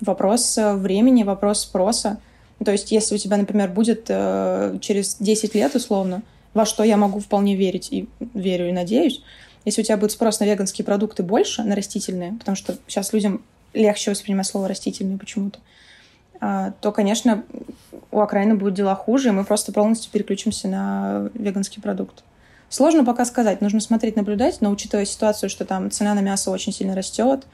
[0.00, 2.18] Вопрос э, времени, вопрос спроса.
[2.64, 6.22] То есть, если у тебя, например, будет э, через 10 лет, условно,
[6.54, 9.22] во что я могу вполне верить и верю и надеюсь,
[9.64, 13.42] если у тебя будет спрос на веганские продукты больше, на растительные, потому что сейчас людям
[13.74, 15.58] легче воспринимать слово растительные почему-то,
[16.40, 17.44] то, конечно,
[18.10, 22.22] у окраины будут дела хуже, и мы просто полностью переключимся на веганский продукт.
[22.68, 26.72] Сложно пока сказать, нужно смотреть, наблюдать, но учитывая ситуацию, что там цена на мясо очень
[26.72, 27.46] сильно растет,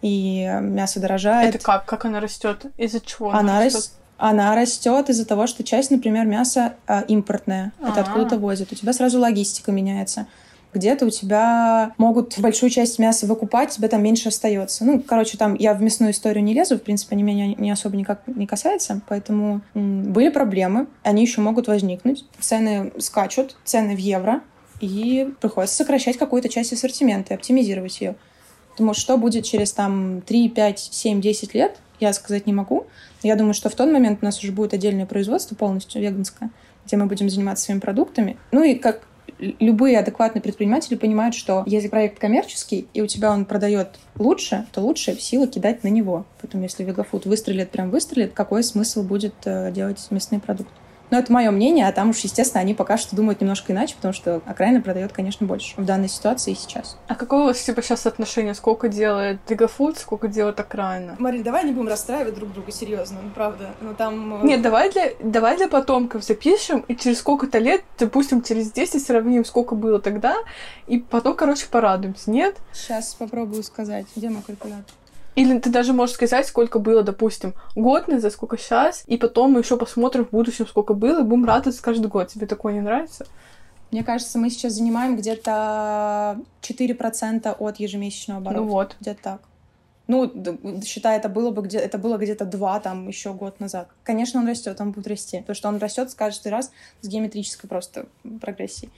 [0.00, 1.54] и мясо дорожает.
[1.54, 1.86] Это как?
[1.86, 2.66] Как она растет?
[2.76, 3.90] Из-за чего она, она растет?
[4.16, 7.72] Она растет из-за того, что часть, например, мяса э, импортная.
[7.80, 7.90] А-а-а.
[7.90, 8.70] Это откуда-то возят.
[8.70, 10.26] У тебя сразу логистика меняется.
[10.74, 14.84] Где-то у тебя могут большую часть мяса выкупать, тебе там меньше остается.
[14.84, 17.96] Ну, короче, там я в мясную историю не лезу, в принципе, они меня не особо
[17.96, 22.24] никак не касается, поэтому были проблемы, они еще могут возникнуть.
[22.40, 24.42] Цены скачут, цены в евро,
[24.80, 28.16] и приходится сокращать какую-то часть ассортимента и оптимизировать ее.
[28.72, 32.86] Потому что что будет через там 3, 5, 7, 10 лет, я сказать не могу.
[33.22, 36.50] Я думаю, что в тот момент у нас уже будет отдельное производство полностью веганское,
[36.84, 38.36] где мы будем заниматься своими продуктами.
[38.50, 39.06] Ну и как
[39.38, 44.80] любые адекватные предприниматели понимают, что если проект коммерческий, и у тебя он продает лучше, то
[44.80, 46.24] лучше силы кидать на него.
[46.40, 50.74] Поэтому если Вегафуд выстрелит, прям выстрелит, какой смысл будет э, делать мясные продукты?
[51.10, 54.14] Но это мое мнение, а там уж, естественно, они пока что думают немножко иначе, потому
[54.14, 56.96] что окраина продает, конечно, больше в данной ситуации и сейчас.
[57.08, 58.54] А какое у вас, типа, сейчас отношение?
[58.54, 61.16] Сколько делает Дигафуд, сколько делает окраина?
[61.18, 63.70] Марин, давай не будем расстраивать друг друга, серьезно, ну правда.
[63.80, 64.42] Ну там...
[64.42, 69.04] Э, Нет, давай для, давай для потомков запишем, и через сколько-то лет, допустим, через 10
[69.04, 70.36] сравним, сколько было тогда,
[70.86, 72.56] и потом, короче, порадуемся, нет?
[72.72, 74.06] Сейчас попробую сказать.
[74.16, 74.84] Где мой калькулятор?
[75.34, 79.60] Или ты даже можешь сказать, сколько было, допустим, год назад, сколько сейчас, и потом мы
[79.60, 82.28] еще посмотрим в будущем, сколько было, и будем радоваться каждый год.
[82.28, 83.26] Тебе такое не нравится?
[83.90, 88.60] Мне кажется, мы сейчас занимаем где-то 4% от ежемесячного оборота.
[88.60, 88.96] Ну вот.
[89.00, 89.40] Где-то так.
[90.06, 90.30] Ну,
[90.84, 93.88] считай, это было бы где это было где-то два там еще год назад.
[94.02, 95.42] Конечно, он растет, он будет расти.
[95.46, 96.70] То, что он растет каждый раз
[97.00, 98.06] с геометрической просто
[98.40, 98.92] прогрессией.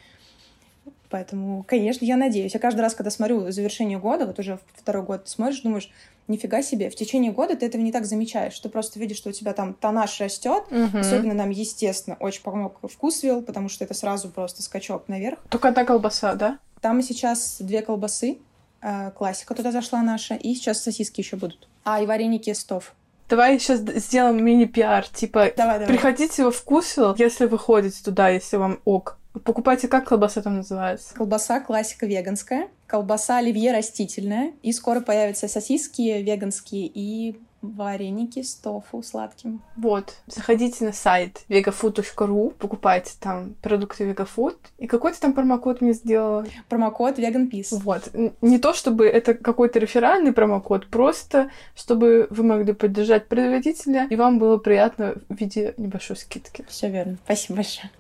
[1.11, 2.55] Поэтому, конечно, я надеюсь.
[2.55, 5.91] Я каждый раз, когда смотрю завершение года, вот уже второй год, ты смотришь, думаешь,
[6.29, 8.59] нифига себе, в течение года ты этого не так замечаешь.
[8.59, 10.65] Ты просто видишь, что у тебя там тонаж растет.
[10.71, 10.99] Угу.
[10.99, 15.39] Особенно нам, естественно, очень помог вкусвилл, потому что это сразу просто скачок наверх.
[15.49, 16.59] Только одна колбаса, да?
[16.81, 18.39] Там сейчас две колбасы.
[18.83, 20.35] Э, классика туда зашла наша.
[20.35, 21.69] И сейчас сосиски еще будут.
[21.85, 22.95] А, и вареники стов.
[23.29, 25.09] Давай сейчас сделаем мини-пиар.
[25.09, 25.87] Типа, давай, давай.
[25.89, 29.19] приходите во вкусвилл, если вы ходите туда, если вам ок.
[29.45, 31.15] Покупайте, как колбаса там называется?
[31.15, 39.03] Колбаса классика веганская, колбаса оливье растительная, и скоро появятся сосиски веганские и вареники с тофу
[39.03, 39.63] сладким.
[39.77, 44.57] Вот, заходите на сайт vegafood.ru, покупайте там продукты Vegafood.
[44.79, 46.47] И какой ты там промокод мне сделала?
[46.69, 47.69] Промокод VeganPeace.
[47.71, 48.11] Вот.
[48.41, 54.39] Не то, чтобы это какой-то реферальный промокод, просто чтобы вы могли поддержать производителя, и вам
[54.39, 56.65] было приятно в виде небольшой скидки.
[56.69, 57.17] Все верно.
[57.25, 57.91] Спасибо большое.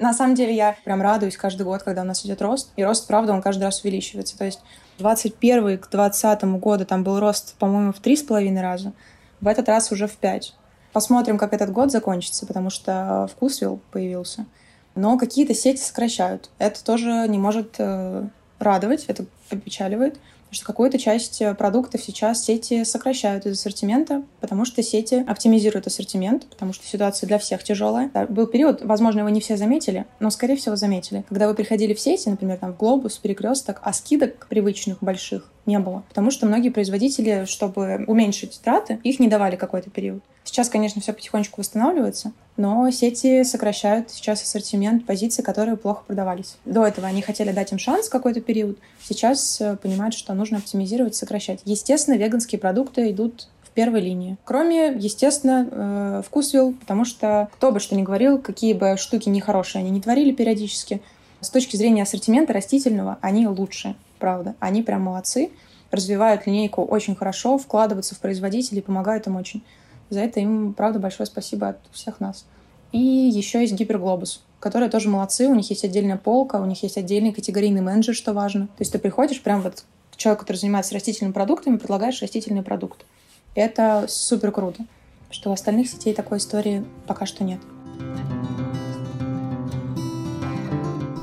[0.00, 2.72] На самом деле я прям радуюсь каждый год, когда у нас идет рост.
[2.76, 4.36] И рост, правда, он каждый раз увеличивается.
[4.36, 4.60] То есть
[4.98, 8.94] 21 к 20 году там был рост, по-моему, в три с половиной раза.
[9.42, 10.54] В этот раз уже в пять.
[10.94, 14.46] Посмотрим, как этот год закончится, потому что вкусвилл появился.
[14.94, 16.48] Но какие-то сети сокращают.
[16.58, 18.26] Это тоже не может э,
[18.58, 20.18] радовать, это опечаливает.
[20.50, 26.46] Что какую-то часть э, продуктов сейчас сети сокращают из ассортимента, потому что сети оптимизируют ассортимент,
[26.46, 28.10] потому что ситуация для всех тяжелая.
[28.12, 31.24] Да, был период, возможно, его не все заметили, но, скорее всего, заметили.
[31.28, 35.78] Когда вы приходили в сети, например, там в Глобус, Перекресток, а скидок привычных больших не
[35.78, 36.02] было.
[36.08, 40.22] Потому что многие производители, чтобы уменьшить траты, их не давали какой-то период.
[40.42, 46.56] Сейчас, конечно, все потихонечку восстанавливается, но сети сокращают сейчас ассортимент позиций, которые плохо продавались.
[46.66, 51.14] До этого они хотели дать им шанс какой-то период, сейчас э, понимают, что нужно оптимизировать,
[51.14, 51.60] сокращать.
[51.64, 54.36] Естественно, веганские продукты идут в первой линии.
[54.44, 59.80] Кроме, естественно, э, вкусвилл, потому что кто бы что ни говорил, какие бы штуки нехорошие
[59.80, 61.00] они не творили периодически,
[61.40, 64.54] с точки зрения ассортимента растительного они лучше, правда.
[64.60, 65.50] Они прям молодцы,
[65.90, 69.62] развивают линейку очень хорошо, вкладываются в производителей, помогают им очень.
[70.10, 72.44] За это им, правда, большое спасибо от всех нас.
[72.92, 76.98] И еще есть Гиперглобус, которые тоже молодцы, у них есть отдельная полка, у них есть
[76.98, 78.66] отдельный категорийный менеджер, что важно.
[78.66, 83.06] То есть ты приходишь прям вот к человеку, который занимается растительными продуктами, предлагаешь растительный продукт.
[83.54, 84.84] Это супер круто,
[85.30, 87.60] что у остальных сетей такой истории пока что нет.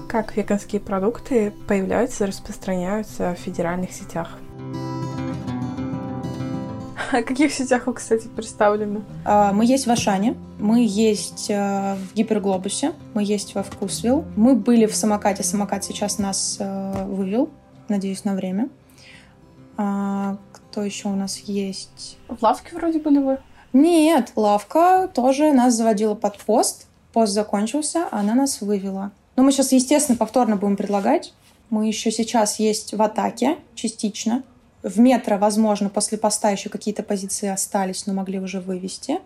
[0.07, 4.39] Как веганские продукты появляются и распространяются в федеральных сетях?
[7.11, 9.01] А в каких сетях вы, кстати, представлены?
[9.25, 14.25] А, мы есть в Ашане, мы есть э, в Гиперглобусе, мы есть во Вкусвилл.
[14.35, 17.49] Мы были в самокате, самокат сейчас нас э, вывел,
[17.87, 18.69] надеюсь, на время.
[19.77, 22.17] А, кто еще у нас есть?
[22.27, 23.37] В лавке вроде были вы?
[23.73, 26.87] Нет, лавка тоже нас заводила под пост.
[27.13, 29.11] Пост закончился, она нас вывела.
[29.35, 31.33] Но мы сейчас, естественно, повторно будем предлагать.
[31.69, 34.43] Мы еще сейчас есть в атаке частично.
[34.87, 39.19] В метро, возможно, после поста еще какие-то позиции остались, но могли уже вывести.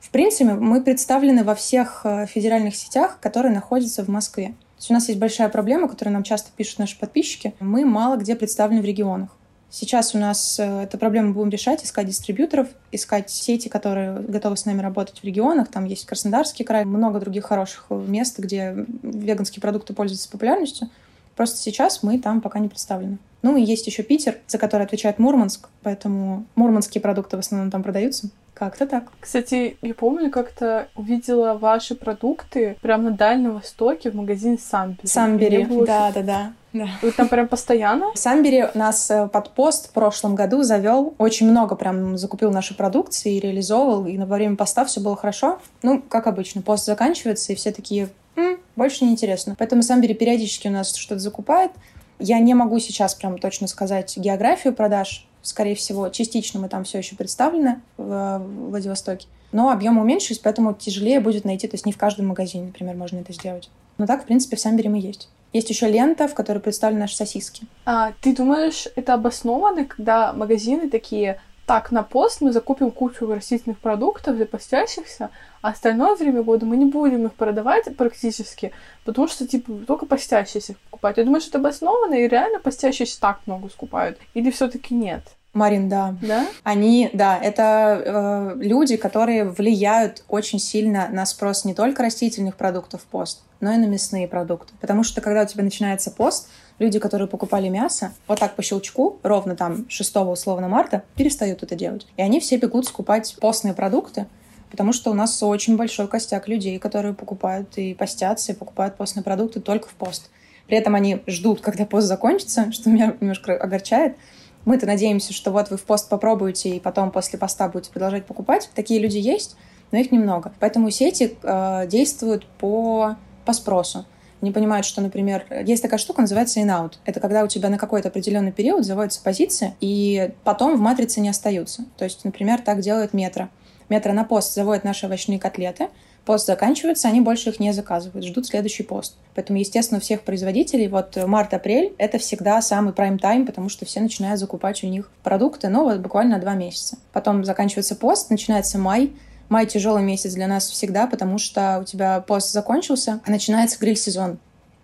[0.00, 4.48] В принципе, мы представлены во всех э, федеральных сетях, которые находятся в Москве.
[4.48, 7.54] То есть у нас есть большая проблема, которую нам часто пишут наши подписчики.
[7.60, 9.30] Мы мало где представлены в регионах.
[9.70, 14.64] Сейчас у нас э, эту проблему будем решать, искать дистрибьюторов, искать сети, которые готовы с
[14.64, 15.68] нами работать в регионах.
[15.68, 20.88] Там есть Краснодарский край, много других хороших мест, где веганские продукты пользуются популярностью.
[21.36, 23.18] Просто сейчас мы там пока не представлены.
[23.42, 27.82] Ну и есть еще Питер, за который отвечает Мурманск, поэтому мурманские продукты в основном там
[27.82, 28.30] продаются.
[28.58, 29.04] Как-то так.
[29.20, 35.06] Кстати, я помню, как-то увидела ваши продукты прямо на Дальнем Востоке в магазине Самбери.
[35.06, 36.52] Самбери, да, да.
[37.02, 38.06] Вы там прям постоянно?
[38.14, 41.14] Самбери нас э, под пост в прошлом году завел.
[41.18, 44.06] Очень много прям закупил нашей продукции и реализовывал.
[44.06, 45.58] И во время поста все было хорошо.
[45.82, 49.54] Ну, как обычно, пост заканчивается, и все такие, М, Больше не интересно.
[49.58, 51.72] Поэтому Самбери периодически у нас что-то закупает.
[52.18, 55.26] Я не могу сейчас прям точно сказать географию продаж.
[55.46, 59.28] Скорее всего, частично мы там все еще представлены в Владивостоке.
[59.52, 61.68] Но объемы уменьшились, поэтому тяжелее будет найти.
[61.68, 63.70] То есть не в каждом магазине, например, можно это сделать.
[63.96, 65.28] Но так, в принципе, в Самбере мы есть.
[65.52, 67.62] Есть еще лента, в которой представлены наши сосиски.
[67.84, 73.78] А ты думаешь, это обосновано, когда магазины такие, так, на пост мы закупим кучу растительных
[73.78, 75.30] продуктов для постящихся,
[75.62, 78.72] а остальное время года мы не будем их продавать практически,
[79.04, 81.16] потому что, типа, только постящиеся покупать.
[81.16, 84.18] Я думаю, что это обоснованно, и реально постящиеся так много скупают.
[84.34, 85.22] Или все таки нет?
[85.56, 86.14] Марин, да.
[86.22, 86.46] Да?
[86.62, 93.02] Они, да, это э, люди, которые влияют очень сильно на спрос не только растительных продуктов
[93.02, 94.74] пост, но и на мясные продукты.
[94.80, 99.18] Потому что когда у тебя начинается пост, люди, которые покупали мясо, вот так по щелчку,
[99.22, 102.06] ровно там 6 условно марта, перестают это делать.
[102.16, 104.26] И они все бегут скупать постные продукты,
[104.70, 109.22] потому что у нас очень большой костяк людей, которые покупают и постятся, и покупают постные
[109.22, 110.30] продукты только в пост.
[110.66, 114.16] При этом они ждут, когда пост закончится, что меня немножко огорчает.
[114.64, 118.68] Мы-то надеемся, что вот вы в пост попробуете, и потом после поста будете продолжать покупать.
[118.74, 119.56] Такие люди есть,
[119.92, 120.52] но их немного.
[120.58, 124.04] Поэтому сети э, действуют по, по спросу.
[124.42, 126.94] Они понимают, что, например, есть такая штука, называется in-out.
[127.04, 131.28] Это когда у тебя на какой-то определенный период заводится позиция, и потом в матрице не
[131.28, 131.84] остаются.
[131.96, 133.48] То есть, например, так делает метро.
[133.88, 135.88] Метро на пост заводит наши овощные котлеты,
[136.24, 139.16] пост заканчивается, они больше их не заказывают, ждут следующий пост.
[139.34, 144.40] Поэтому, естественно, у всех производителей вот март-апрель— это всегда самый прайм-тайм, потому что все начинают
[144.40, 146.98] закупать у них продукты, ну, вот буквально два месяца.
[147.12, 149.12] Потом заканчивается пост, начинается май,
[149.48, 154.38] Май тяжелый месяц для нас всегда, потому что у тебя пост закончился, а начинается гриль-сезон.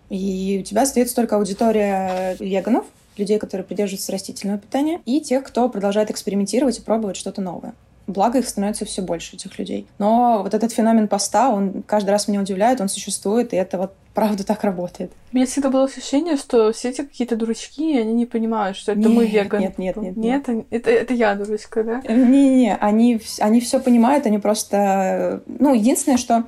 [0.09, 2.85] И у тебя остается только аудитория веганов,
[3.17, 7.73] людей, которые придерживаются растительного питания, и тех, кто продолжает экспериментировать и пробовать что-то новое.
[8.07, 9.87] Благо их становится все больше, этих людей.
[9.97, 13.93] Но вот этот феномен поста, он каждый раз меня удивляет, он существует, и это вот
[14.13, 15.11] правда так работает.
[15.31, 18.91] У меня всегда было ощущение, что все эти какие-то дурачки, и они не понимают, что
[18.91, 19.61] это нет, мы веган.
[19.61, 20.17] Нет, нет, нет.
[20.17, 20.65] Нет, нет.
[20.69, 22.01] Это, это я дурачка, да?
[22.07, 25.41] Не-не-не, они, они все понимают, они просто...
[25.47, 26.43] Ну, единственное, что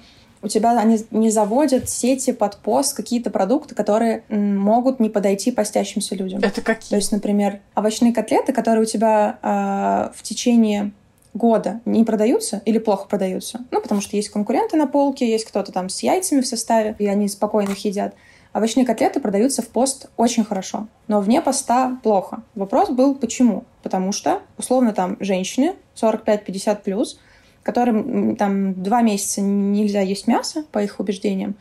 [0.45, 6.15] у тебя они не заводят сети под пост какие-то продукты, которые могут не подойти постящимся
[6.15, 6.41] людям.
[6.43, 6.91] Это какие?
[6.91, 10.91] То есть, например, овощные котлеты, которые у тебя э, в течение
[11.35, 13.65] года не продаются или плохо продаются.
[13.69, 17.05] Ну, потому что есть конкуренты на полке, есть кто-то там с яйцами в составе, и
[17.05, 18.15] они спокойно их едят.
[18.53, 22.41] Овощные котлеты продаются в пост очень хорошо, но вне поста плохо.
[22.55, 23.65] Вопрос был, почему?
[23.83, 27.19] Потому что, условно, там женщины 45-50 плюс,
[27.63, 31.55] которым там два месяца нельзя есть мясо, по их убеждениям,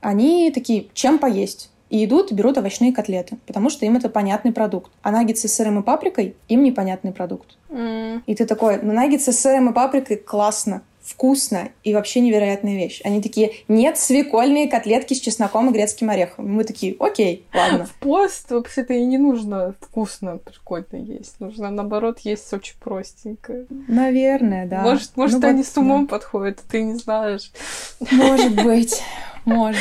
[0.00, 1.70] они такие, чем поесть?
[1.90, 4.92] И идут, берут овощные котлеты, потому что им это понятный продукт.
[5.02, 7.56] А наггетсы с сыром и паприкой им непонятный продукт.
[7.70, 8.22] Mm.
[8.26, 13.00] И ты такой, ну наггетсы с сыром и паприкой классно, вкусно и вообще невероятная вещь.
[13.02, 16.52] Они такие, нет, свекольные котлетки с чесноком и грецким орехом.
[16.52, 17.86] Мы такие, окей, ладно.
[17.86, 21.40] В пост вообще-то и не нужно вкусно, прикольно есть.
[21.40, 23.64] Нужно, наоборот, есть очень простенько.
[23.88, 24.82] Наверное, да.
[24.82, 26.10] Может, может ну, они вот, с умом да.
[26.10, 27.52] подходят, ты не знаешь.
[28.10, 29.02] Может быть,
[29.46, 29.80] может.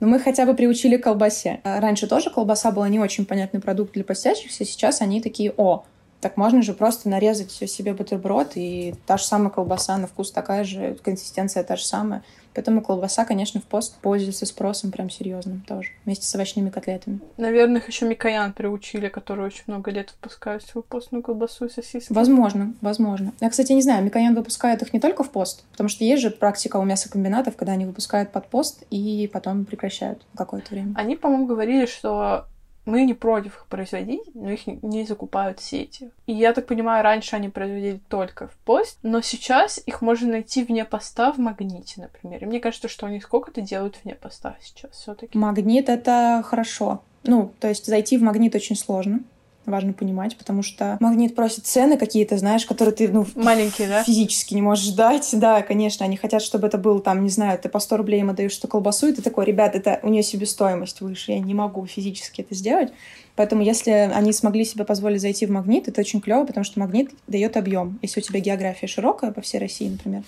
[0.00, 1.60] Но мы хотя бы приучили к колбасе.
[1.64, 5.84] Раньше тоже колбаса была не очень понятный продукт для постящихся, сейчас они такие, о,
[6.20, 10.64] так можно же просто нарезать себе бутерброд, и та же самая колбаса на вкус такая
[10.64, 12.22] же, консистенция та же самая.
[12.54, 17.20] Поэтому колбаса, конечно, в пост пользуется спросом прям серьезным тоже, вместе с овощными котлетами.
[17.36, 22.12] Наверное, их еще Микоян приучили, который очень много лет выпускает свою постную колбасу и сосиски.
[22.12, 23.32] Возможно, возможно.
[23.40, 26.30] Я, кстати, не знаю, Микоян выпускает их не только в пост, потому что есть же
[26.30, 30.94] практика у мясокомбинатов, когда они выпускают под пост и потом прекращают какое-то время.
[30.96, 32.46] Они, по-моему, говорили, что
[32.88, 36.10] мы не против их производить, но их не закупают сети.
[36.26, 40.64] И я так понимаю, раньше они производили только в пост, но сейчас их можно найти
[40.64, 42.42] вне поста в магните, например.
[42.42, 47.02] И мне кажется, что они сколько-то делают вне поста сейчас все таки Магнит— это хорошо.
[47.24, 49.20] Ну, то есть зайти в магнит очень сложно
[49.66, 54.04] важно понимать, потому что магнит просит цены какие-то, знаешь, которые ты, ну, маленькие, да?
[54.04, 55.28] Физически не можешь дать.
[55.32, 58.30] Да, конечно, они хотят, чтобы это был там, не знаю, ты по 100 рублей им
[58.30, 61.86] отдаешь что колбасу, и ты такой, ребят, это у нее себестоимость выше, я не могу
[61.86, 62.92] физически это сделать.
[63.36, 67.10] Поэтому, если они смогли себе позволить зайти в магнит, это очень клево, потому что магнит
[67.28, 67.98] дает объем.
[68.02, 70.24] Если у тебя география широкая по всей России, например,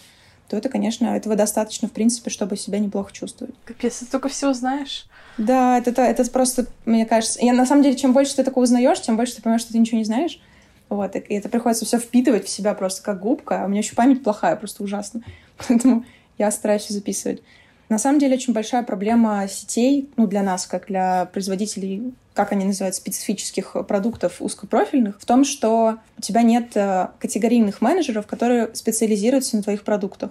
[0.50, 3.54] то это, конечно, этого достаточно, в принципе, чтобы себя неплохо чувствовать.
[3.64, 5.06] Капец, ты только всего знаешь.
[5.38, 7.38] Да, это, это, это просто, мне кажется...
[7.40, 9.78] Я, на самом деле, чем больше ты такого узнаешь, тем больше ты понимаешь, что ты
[9.78, 10.40] ничего не знаешь.
[10.88, 13.62] Вот, и это приходится все впитывать в себя просто как губка.
[13.62, 15.22] А у меня еще память плохая, просто ужасно.
[15.68, 16.04] Поэтому
[16.36, 17.44] я стараюсь записывать.
[17.88, 22.64] На самом деле очень большая проблема сетей, ну, для нас, как для производителей, как они
[22.64, 29.56] называют, специфических продуктов узкопрофильных, в том, что у тебя нет э, категорийных менеджеров, которые специализируются
[29.58, 30.30] на твоих продуктах.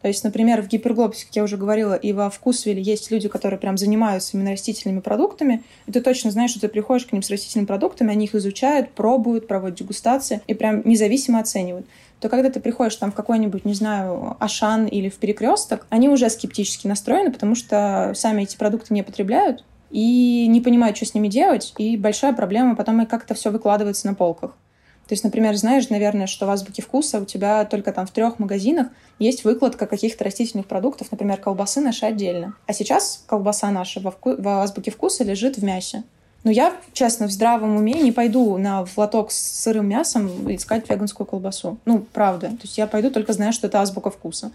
[0.00, 3.60] То есть, например, в Гиперглобусе, как я уже говорила, и во Вкусвилле есть люди, которые
[3.60, 7.28] прям занимаются именно растительными продуктами, и ты точно знаешь, что ты приходишь к ним с
[7.28, 11.86] растительными продуктами, они их изучают, пробуют, проводят дегустации и прям независимо оценивают
[12.18, 16.30] то когда ты приходишь там в какой-нибудь, не знаю, Ашан или в Перекресток, они уже
[16.30, 21.28] скептически настроены, потому что сами эти продукты не потребляют и не понимают, что с ними
[21.28, 24.52] делать, и большая проблема потом, как это все выкладывается на полках.
[25.06, 28.38] То есть, например, знаешь, наверное, что в азбуке вкуса у тебя только там в трех
[28.38, 28.88] магазинах
[29.18, 32.54] есть выкладка каких-то растительных продуктов, например, колбасы наши отдельно.
[32.66, 34.34] А сейчас колбаса наша во, вку...
[34.36, 36.04] в азбуке вкуса лежит в мясе.
[36.44, 41.26] Но я, честно, в здравом уме не пойду на лоток с сырым мясом искать веганскую
[41.26, 41.78] колбасу.
[41.84, 42.48] Ну, правда.
[42.48, 44.50] То есть я пойду только зная, что это азбука вкуса.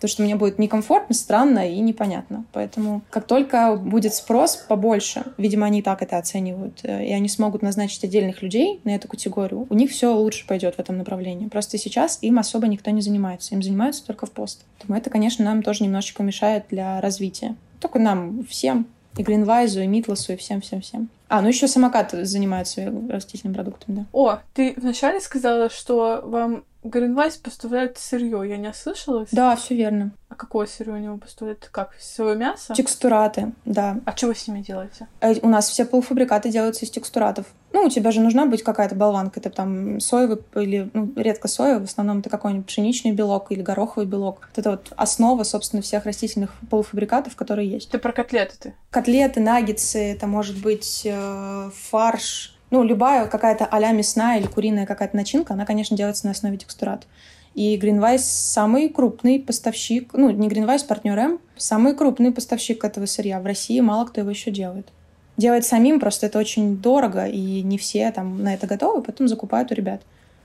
[0.00, 2.44] То, что мне будет некомфортно, странно и непонятно.
[2.52, 7.28] Поэтому как только будет спрос побольше, видимо, они и так это оценивают, э, и они
[7.28, 11.48] смогут назначить отдельных людей на эту категорию, у них все лучше пойдет в этом направлении.
[11.48, 13.54] Просто сейчас им особо никто не занимается.
[13.54, 14.64] Им занимаются только в пост.
[14.78, 17.56] Поэтому это, конечно, нам тоже немножечко мешает для развития.
[17.80, 18.86] Только нам всем,
[19.16, 21.08] и Гринвайзу, и Митлосу, и всем-всем-всем.
[21.28, 24.06] А, ну еще самокат занимается растительным продуктом, да.
[24.12, 28.42] О, ты вначале сказала, что вам Гринвайс поставляет сырье.
[28.48, 29.28] Я не ослышалась?
[29.32, 30.12] Да, все верно.
[30.28, 31.68] А какое сырье у него поставляют?
[31.70, 31.94] Как?
[31.98, 32.72] Свое мясо?
[32.74, 34.00] Текстураты, да.
[34.06, 35.08] А что вы с ними делаете?
[35.20, 37.46] Э, у нас все полуфабрикаты делаются из текстуратов.
[37.72, 39.40] Ну, у тебя же нужна быть какая-то болванка.
[39.40, 44.06] Это там соевый или, ну, редко соевый, в основном это какой-нибудь пшеничный белок или гороховый
[44.06, 44.48] белок.
[44.48, 47.90] Вот это вот основа, собственно, всех растительных полуфабрикатов, которые есть.
[47.90, 48.74] Ты про котлеты ты?
[48.90, 55.16] Котлеты, наггетсы, это может быть э, фарш, ну, любая какая-то а мясная или куриная какая-то
[55.16, 57.06] начинка, она, конечно, делается на основе текстурат.
[57.54, 63.40] И Greenwise самый крупный поставщик, ну, не Greenwise, партнер М, самый крупный поставщик этого сырья.
[63.40, 64.88] В России мало кто его еще делает.
[65.36, 69.72] Делать самим просто это очень дорого, и не все там на это готовы, потом закупают
[69.72, 70.02] у ребят.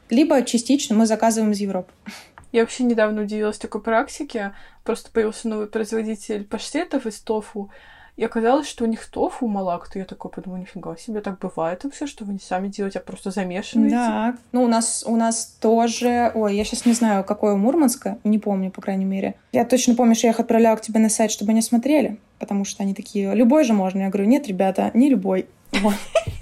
[0.09, 1.91] Либо частично мы заказываем из Европы.
[2.51, 4.53] Я вообще недавно удивилась такой практике.
[4.84, 7.69] Просто появился новый производитель паштетов из тофу.
[8.18, 9.99] И оказалось, что у них тофу малак-то.
[9.99, 13.32] Я такой подумала, нифига себе, так бывает вообще, что вы не сами делаете, а просто
[13.32, 13.95] замешиваете?
[13.95, 14.36] Да.
[14.53, 16.32] Ну, у нас, у нас тоже...
[16.34, 19.36] Ой, я сейчас не знаю, какое у Мурманска, не помню, по крайней мере.
[19.51, 22.63] Я точно помню, что я их отправляла к тебе на сайт, чтобы они смотрели, потому
[22.63, 24.03] что они такие, любой же можно.
[24.03, 25.47] Я говорю, нет, ребята, не любой.
[25.82, 25.95] Вот.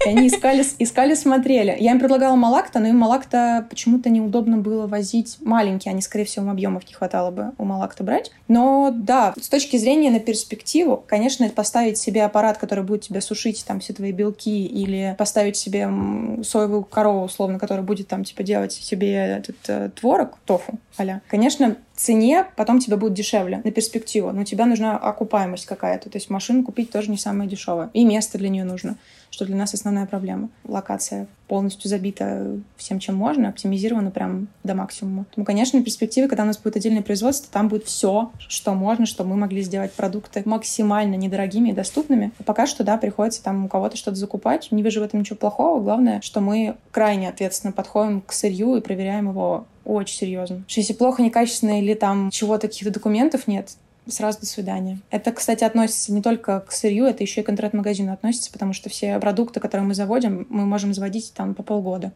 [0.06, 1.76] И они искали, искали, смотрели.
[1.78, 5.88] Я им предлагала малакта, но им малакта почему-то неудобно было возить маленький.
[5.88, 8.30] Они, скорее всего, объемов не хватало бы у малакта брать.
[8.48, 13.64] Но да, с точки зрения на перспективу, конечно, поставить себе аппарат, который будет тебе сушить
[13.66, 15.88] там все твои белки, или поставить себе
[16.42, 21.22] соевую корову, условно, которая будет там типа делать себе этот э, творог, тофу, аля.
[21.28, 26.10] Конечно, цене потом тебе будет дешевле на перспективу, но тебе нужна окупаемость какая-то.
[26.10, 27.90] То есть машину купить тоже не самое дешевое.
[27.94, 28.96] И место для нее нужно
[29.34, 30.48] что для нас основная проблема.
[30.62, 35.26] Локация полностью забита всем, чем можно, оптимизирована прям до максимума.
[35.34, 39.06] Ну, конечно, в перспективе, когда у нас будет отдельное производство, там будет все, что можно,
[39.06, 42.30] чтобы мы могли сделать продукты максимально недорогими и доступными.
[42.38, 44.70] А пока что, да, приходится там у кого-то что-то закупать.
[44.70, 45.82] Не вижу в этом ничего плохого.
[45.82, 50.62] Главное, что мы крайне ответственно подходим к сырью и проверяем его очень серьезно.
[50.66, 53.76] Что если плохо, некачественно или там чего-то, каких-то документов нет,
[54.06, 54.98] сразу до свидания.
[55.10, 58.90] Это, кстати, относится не только к сырью, это еще и к интернет-магазину относится, потому что
[58.90, 62.12] все продукты, которые мы заводим, мы можем заводить там по полгода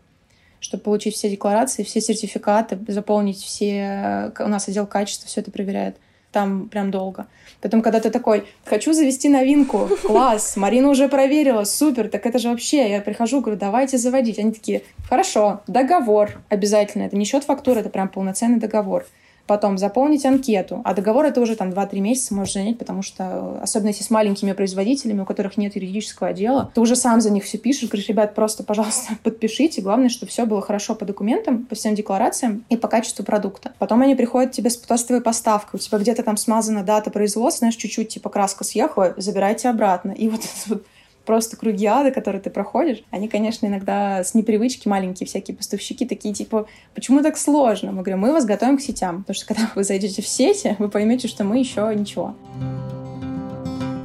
[0.60, 4.32] чтобы получить все декларации, все сертификаты, заполнить все...
[4.40, 5.96] У нас отдел качества все это проверяет.
[6.32, 7.26] Там прям долго.
[7.60, 12.50] Потом, когда ты такой, хочу завести новинку, класс, Марина уже проверила, супер, так это же
[12.50, 14.38] вообще, я прихожу, говорю, давайте заводить.
[14.38, 19.06] Они такие, хорошо, договор обязательно, это не счет фактуры, это прям полноценный договор
[19.48, 20.82] потом заполнить анкету.
[20.84, 24.52] А договор это уже там 2-3 месяца может занять, потому что, особенно если с маленькими
[24.52, 28.34] производителями, у которых нет юридического отдела, ты уже сам за них все пишешь, говоришь, ребят,
[28.34, 29.80] просто, пожалуйста, подпишите.
[29.80, 33.72] Главное, чтобы все было хорошо по документам, по всем декларациям и по качеству продукта.
[33.78, 37.76] Потом они приходят тебе с тестовой поставкой, у тебя где-то там смазана дата производства, знаешь,
[37.76, 40.12] чуть-чуть типа краска съехала, забирайте обратно.
[40.12, 40.84] И вот вот
[41.28, 46.32] просто круги ада, которые ты проходишь, они, конечно, иногда с непривычки маленькие всякие поставщики такие,
[46.32, 47.92] типа, почему так сложно?
[47.92, 50.88] Мы говорим, мы вас готовим к сетям, потому что когда вы зайдете в сети, вы
[50.88, 52.34] поймете, что мы еще ничего.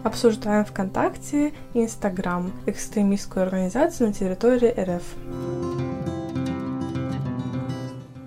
[0.04, 5.04] Обсуждаем ВКонтакте и Инстаграм экстремистскую организацию на территории РФ.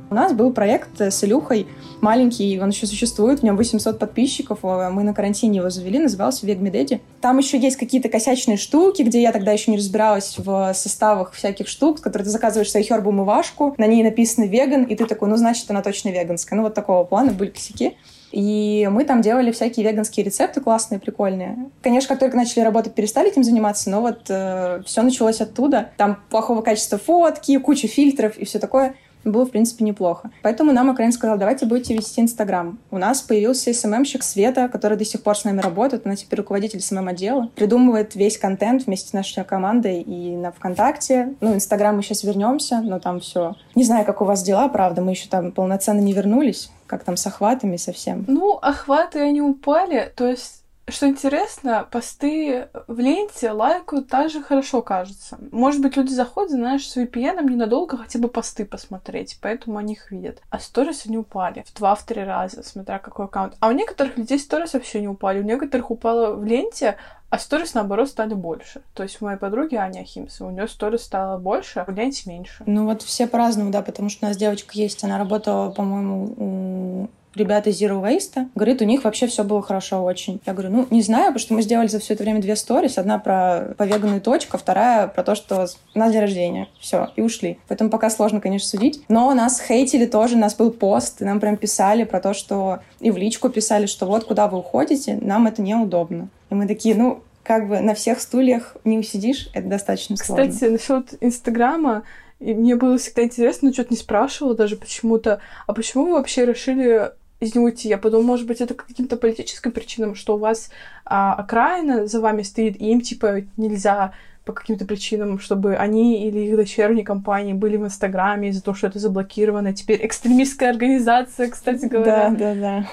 [0.09, 1.67] У нас был проект с Илюхой
[2.07, 6.47] маленький, он еще существует, у него 800 подписчиков, а мы на карантине его завели, назывался
[6.47, 7.01] Вег Медеди.
[7.21, 11.67] Там еще есть какие-то косячные штуки, где я тогда еще не разбиралась в составах всяких
[11.67, 15.69] штук, которые ты заказываешь себе хербу-умывашку, на ней написано веган, и ты такой, ну, значит,
[15.69, 16.57] она точно веганская.
[16.57, 17.97] Ну, вот такого плана были косяки.
[18.33, 21.71] И мы там делали всякие веганские рецепты классные, прикольные.
[21.83, 25.91] Конечно, как только начали работать, перестали этим заниматься, но вот э, все началось оттуда.
[25.97, 28.95] Там плохого качества фотки, куча фильтров и все такое.
[29.31, 30.31] Было, в принципе, неплохо.
[30.43, 32.79] Поэтому нам Украин сказал, давайте будете вести Инстаграм.
[32.91, 36.07] У нас появился СММщик Света, который до сих пор с нами работает.
[36.07, 37.51] Она теперь руководитель СММ-отдела.
[37.55, 41.35] Придумывает весь контент вместе с нашей командой и на ВКонтакте.
[41.41, 43.55] Ну, Инстаграм мы сейчас вернемся, но там все.
[43.75, 46.71] Не знаю, как у вас дела, правда, мы еще там полноценно не вернулись.
[46.87, 48.25] Как там с охватами совсем?
[48.29, 55.37] Ну, охваты они упали, то есть что интересно, посты в ленте лайкают также хорошо, кажется.
[55.51, 60.11] Может быть, люди заходят, знаешь, с VPN ненадолго хотя бы посты посмотреть, поэтому они их
[60.13, 60.41] видят.
[60.51, 63.57] А сторис они упали в два-три раза, смотря какой аккаунт.
[63.59, 65.41] А у некоторых людей сторис вообще не упали.
[65.41, 66.97] У некоторых упало в ленте,
[67.31, 68.83] а сторис, наоборот, стали больше.
[68.95, 72.63] То есть у моей подруги Аня Химс, у нее сторис стало больше, а ленте меньше.
[72.67, 77.09] Ну вот все по-разному, да, потому что у нас девочка есть, она работала, по-моему, у
[77.37, 78.49] ребята из Zero Waste.
[78.55, 80.41] Говорит, у них вообще все было хорошо очень.
[80.47, 82.99] Я говорю, ну, не знаю, потому что мы сделали за все это время две сторис.
[82.99, 86.69] Одна про повеганную точку, вторая про то, что на день рождения.
[86.81, 87.59] Все, и ушли.
[87.69, 89.03] Поэтому пока сложно, конечно, судить.
[89.09, 92.81] Но нас хейтили тоже, у нас был пост, и нам прям писали про то, что...
[93.01, 96.29] И в личку писали, что вот куда вы уходите, нам это неудобно.
[96.51, 100.49] И мы такие, ну, как бы на всех стульях не усидишь, это достаточно сложно.
[100.49, 102.03] Кстати, насчет Инстаграма,
[102.41, 106.45] и мне было всегда интересно, но что-то не спрашивала даже почему-то, а почему вы вообще
[106.45, 107.89] решили из него уйти.
[107.89, 110.71] Я подумала, может быть, это каким-то политическим причинам, что у вас
[111.05, 114.13] а, окраина за вами стоит, и им, типа, нельзя
[114.45, 118.87] по каким-то причинам, чтобы они или их дочерние компании были в Инстаграме из-за того, что
[118.87, 119.75] это заблокировано.
[119.75, 122.31] Теперь экстремистская организация, кстати говоря.
[122.31, 122.87] Да, да, да.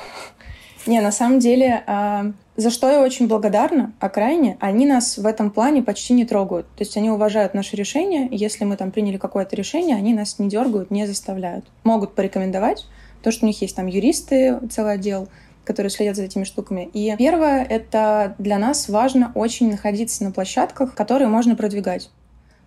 [0.88, 5.52] Не, на самом деле, э, за что я очень благодарна окраине, они нас в этом
[5.52, 6.68] плане почти не трогают.
[6.76, 10.50] То есть они уважают наши решения, если мы там приняли какое-то решение, они нас не
[10.50, 11.66] дергают, не заставляют.
[11.84, 12.86] Могут порекомендовать,
[13.24, 15.30] то, что у них есть там юристы, целый отдел,
[15.64, 16.90] которые следят за этими штуками.
[16.94, 22.10] И первое, это для нас важно очень находиться на площадках, которые можно продвигать.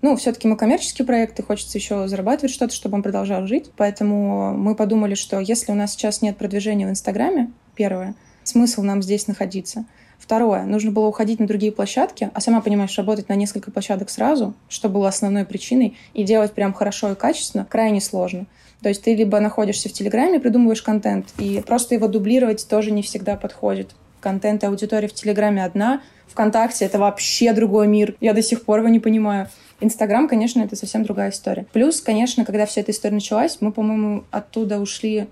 [0.03, 3.71] Ну, все-таки мы коммерческие проекты, хочется еще зарабатывать что-то, чтобы он продолжал жить.
[3.77, 9.03] Поэтому мы подумали, что если у нас сейчас нет продвижения в Инстаграме, первое, смысл нам
[9.03, 9.85] здесь находиться.
[10.19, 14.55] Второе, нужно было уходить на другие площадки, а сама понимаешь, работать на несколько площадок сразу,
[14.69, 18.47] что было основной причиной, и делать прям хорошо и качественно, крайне сложно.
[18.87, 23.03] То есть ты либо находишься в Телеграме, придумываешь контент, и просто его дублировать тоже не
[23.03, 23.97] всегда подходит.
[24.21, 28.15] Контент и аудитория в Телеграме одна, ВКонтакте это вообще другой мир.
[28.21, 29.49] Я до сих пор его не понимаю.
[29.81, 31.67] Инстаграм, конечно, это совсем другая история.
[31.73, 35.27] Плюс, конечно, когда вся эта история началась, мы, по-моему, оттуда ушли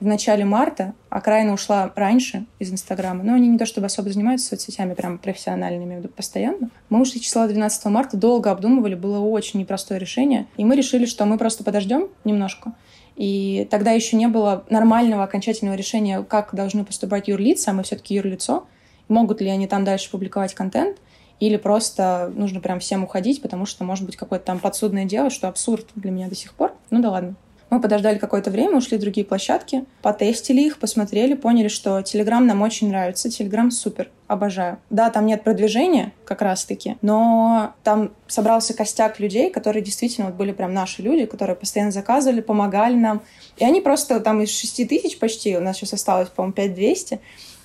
[0.00, 4.48] в начале марта, окраина ушла раньше из Инстаграма, но они не то чтобы особо занимаются
[4.48, 6.70] соцсетями прям профессиональными постоянно.
[6.88, 11.26] Мы ушли числа 12 марта, долго обдумывали, было очень непростое решение, и мы решили, что
[11.26, 12.72] мы просто подождем немножко,
[13.20, 18.14] и тогда еще не было нормального окончательного решения, как должны поступать юрлица, а мы все-таки
[18.14, 18.64] юрлицо,
[19.08, 20.96] могут ли они там дальше публиковать контент,
[21.38, 25.48] или просто нужно прям всем уходить, потому что может быть какое-то там подсудное дело, что
[25.48, 26.72] абсурд для меня до сих пор.
[26.88, 27.34] Ну да ладно.
[27.70, 32.62] Мы подождали какое-то время, ушли в другие площадки, потестили их, посмотрели, поняли, что Telegram нам
[32.62, 33.28] очень нравится.
[33.28, 34.78] Telegram супер, обожаю.
[34.90, 40.50] Да, там нет продвижения как раз-таки, но там собрался костяк людей, которые действительно вот были
[40.50, 43.22] прям наши люди, которые постоянно заказывали, помогали нам.
[43.56, 47.20] И они просто там из 6 тысяч почти, у нас сейчас осталось, по-моему, 5200,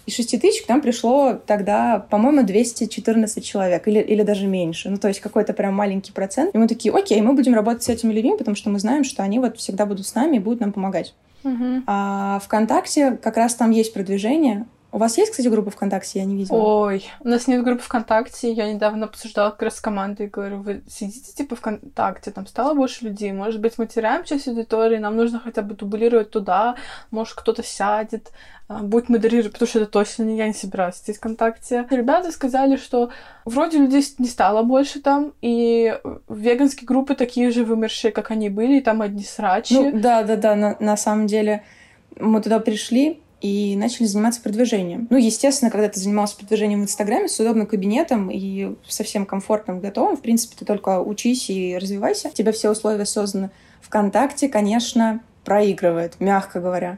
[0.05, 4.89] из 6 тысяч к нам пришло тогда, по-моему, 214 человек или, или даже меньше.
[4.89, 6.53] Ну, то есть какой-то прям маленький процент.
[6.53, 9.23] И мы такие, окей, мы будем работать с этими людьми, потому что мы знаем, что
[9.23, 11.13] они вот всегда будут с нами и будут нам помогать.
[11.43, 11.83] Угу.
[11.87, 14.65] А ВКонтакте как раз там есть продвижение.
[14.95, 16.19] У вас есть, кстати, группа ВКонтакте?
[16.19, 16.55] Я не видела.
[16.55, 18.53] Ой, у нас нет группы ВКонтакте.
[18.53, 20.27] Я недавно обсуждала как раз с командой.
[20.27, 23.33] Говорю, вы сидите типа ВКонтакте, там стало больше людей.
[23.33, 26.77] Может быть, мы теряем часть аудитории, нам нужно хотя бы дублировать туда.
[27.11, 28.31] Может, кто-то сядет,
[28.69, 31.85] а, будет модерировать, потому что это точно не я не собираюсь сидеть ВКонтакте.
[31.89, 33.09] Ребята сказали, что
[33.43, 38.77] вроде людей не стало больше там, и веганские группы такие же вымершие, как они были,
[38.77, 39.73] и там одни срачи.
[39.73, 41.65] Ну, да, да, да, на, на самом деле
[42.17, 45.05] мы туда пришли, и начали заниматься продвижением.
[45.11, 50.17] Ну, естественно, когда ты занимался продвижением в Инстаграме с удобным кабинетом и совсем комфортным, готовым,
[50.17, 52.29] в принципе, ты только учись и развивайся.
[52.29, 53.51] У тебя все условия созданы.
[53.81, 56.97] ВКонтакте, конечно, проигрывает, мягко говоря.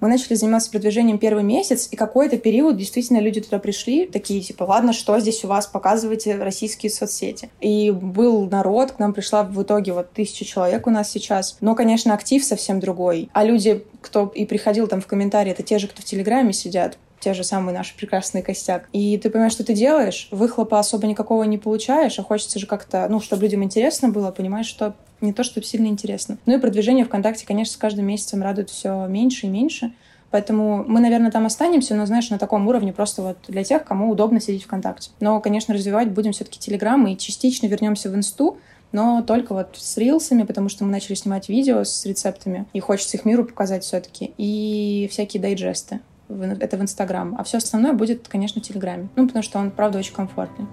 [0.00, 4.64] Мы начали заниматься продвижением первый месяц, и какой-то период действительно люди туда пришли, такие типа,
[4.64, 7.50] ладно, что здесь у вас, показывайте российские соцсети.
[7.60, 11.56] И был народ, к нам пришла в итоге вот тысяча человек у нас сейчас.
[11.60, 13.28] Но, конечно, актив совсем другой.
[13.32, 16.98] А люди, кто и приходил там в комментарии, это те же, кто в Телеграме сидят,
[17.20, 18.88] те же самые наши прекрасные костяк.
[18.92, 23.06] И ты понимаешь, что ты делаешь, выхлопа особо никакого не получаешь, а хочется же как-то,
[23.08, 26.38] ну, чтобы людям интересно было, понимаешь, что не то, чтобы сильно интересно.
[26.46, 29.92] Ну и продвижение ВКонтакте, конечно, с каждым месяцем радует все меньше и меньше.
[30.30, 34.10] Поэтому мы, наверное, там останемся, но, знаешь, на таком уровне просто вот для тех, кому
[34.10, 35.10] удобно сидеть ВКонтакте.
[35.20, 38.58] Но, конечно, развивать будем все-таки Телеграм и частично вернемся в Инсту,
[38.92, 43.16] но только вот с рилсами, потому что мы начали снимать видео с рецептами, и хочется
[43.16, 46.00] их миру показать все-таки, и всякие дайджесты.
[46.28, 47.34] Это в Инстаграм.
[47.38, 49.08] А все остальное будет, конечно, в Телеграме.
[49.16, 50.66] Ну, потому что он, правда, очень комфортный.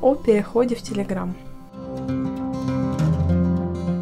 [0.00, 1.36] О переходе в Телеграм.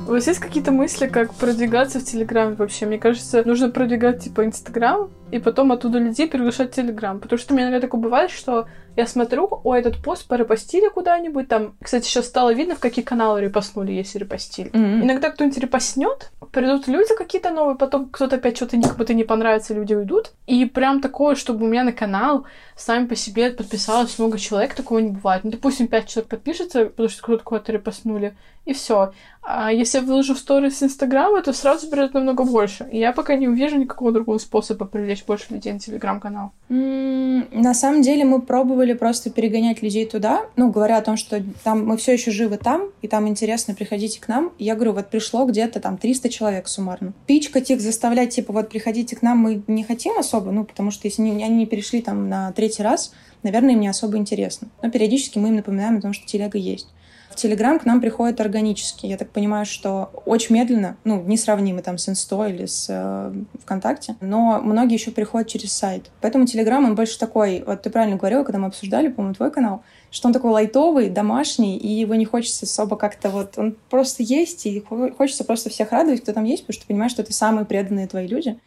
[0.07, 2.87] У вас есть какие-то мысли, как продвигаться в Телеграме вообще?
[2.87, 7.19] Мне кажется, нужно продвигать, типа, Инстаграм, и потом оттуда людей приглашать в Телеграм.
[7.19, 8.67] Потому что у меня иногда такое бывает, что
[8.97, 11.77] я смотрю, о, этот пост порепостили куда-нибудь там.
[11.83, 14.71] Кстати, сейчас стало видно, в какие каналы репостнули, если репостили.
[14.71, 15.03] Mm-hmm.
[15.03, 19.75] Иногда кто-нибудь репостнет, придут люди какие-то новые, потом кто-то опять что-то как будто не понравится,
[19.75, 20.33] люди уйдут.
[20.47, 25.01] И прям такое, чтобы у меня на канал сами по себе подписалось много человек, такого
[25.01, 25.45] не бывает.
[25.45, 29.13] Ну, допустим, пять человек подпишется, потому что кто-то кого-то репостнули, и все.
[29.43, 32.89] А если я выложу в сторис Инстаграма, то сразу берет намного больше.
[32.91, 36.53] И я пока не увижу никакого другого способа привлечь больше людей на Телеграм-канал.
[36.69, 41.87] На самом деле мы пробовали просто перегонять людей туда, ну, говоря о том, что там
[41.87, 44.53] мы все еще живы там, и там интересно, приходите к нам.
[44.59, 47.13] Я говорю, вот пришло где-то там 300 человек суммарно.
[47.27, 51.07] Пичкать их, заставлять, типа, вот приходите к нам мы не хотим особо, ну, потому что
[51.07, 53.13] если они не перешли там на третий раз,
[53.43, 54.69] наверное, им не особо интересно.
[54.83, 56.89] Но периодически мы им напоминаем о том, что телега есть.
[57.37, 59.07] Телеграм к нам приходит органически.
[59.07, 63.33] Я так понимаю, что очень медленно, ну, несравнимо там с Инсто или с э,
[63.63, 66.11] ВКонтакте, но многие еще приходят через сайт.
[66.21, 69.83] Поэтому Телеграм, он больше такой, вот ты правильно говорила, когда мы обсуждали, по-моему, твой канал,
[70.11, 73.59] что он такой лайтовый, домашний, и его не хочется особо как-то вот...
[73.59, 74.83] Он просто есть, и
[75.17, 78.07] хочется просто всех радовать, кто там есть, потому что ты понимаешь, что это самые преданные
[78.07, 78.59] твои люди.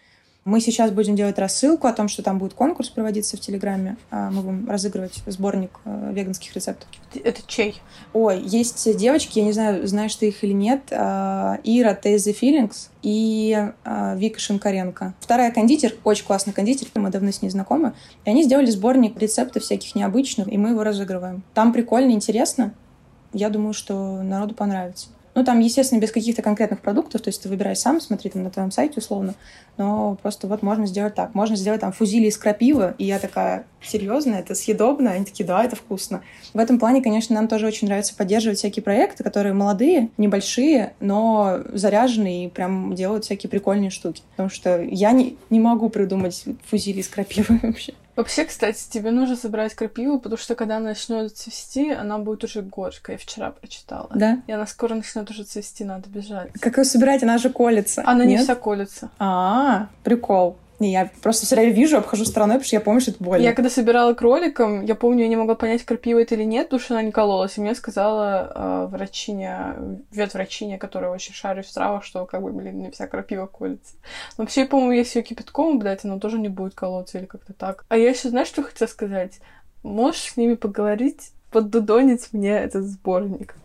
[0.49, 3.97] Мы сейчас будем делать рассылку о том, что там будет конкурс проводиться в Телеграме.
[4.09, 6.89] А, мы будем разыгрывать сборник э, веганских рецептов.
[7.23, 7.79] Это чей?
[8.13, 12.89] Ой, есть девочки, я не знаю, знаешь ты их или нет, а, Ира Тейзи Feelings
[13.03, 15.13] и а, Вика Шинкаренко.
[15.19, 17.93] Вторая кондитер, очень классный кондитер, мы давно с ней знакомы.
[18.25, 21.43] И они сделали сборник рецептов всяких необычных, и мы его разыгрываем.
[21.53, 22.73] Там прикольно, интересно.
[23.33, 25.09] Я думаю, что народу понравится.
[25.35, 28.49] Ну, там, естественно, без каких-то конкретных продуктов, то есть ты выбираешь сам, смотри там на
[28.49, 29.35] твоем сайте условно,
[29.77, 31.35] но просто вот можно сделать так.
[31.35, 35.11] Можно сделать там фузили из крапивы, и я такая, серьезно, это съедобно?
[35.11, 36.21] Они такие, да, это вкусно.
[36.53, 41.59] В этом плане, конечно, нам тоже очень нравится поддерживать всякие проекты, которые молодые, небольшие, но
[41.73, 44.23] заряженные и прям делают всякие прикольные штуки.
[44.31, 47.93] Потому что я не, не могу придумать фузили из крапивы вообще.
[48.19, 52.61] Вообще, кстати, тебе нужно собрать крапиву, потому что когда она начнет цвести, она будет уже
[52.61, 53.15] горькая.
[53.15, 54.09] Я вчера прочитала.
[54.13, 54.41] Да?
[54.45, 56.51] И она скоро начнет уже цвести, надо бежать.
[56.59, 57.23] Как ее собирать?
[57.23, 58.03] Она же колется.
[58.05, 58.39] Она Нет?
[58.39, 59.09] не вся колется.
[59.19, 60.57] А, прикол.
[60.79, 63.43] Не, я просто все время вижу, обхожу стороной, потому что я помню, что это больно.
[63.43, 66.79] Я когда собирала кроликом, я помню, я не могла понять, крапива это или нет, потому
[66.79, 67.57] что она не кололась.
[67.57, 69.75] И мне сказала э, врачиня,
[70.11, 73.95] ветврачиня, которая очень шарит в травах, что, как бы, блин, не вся крапива колется.
[74.37, 77.83] Но вообще, по-моему, если ее кипятком обдать, она тоже не будет колоться или как-то так.
[77.89, 79.39] А я еще, знаешь, что хотела сказать?
[79.83, 83.55] Можешь с ними поговорить, поддудонить мне этот сборник?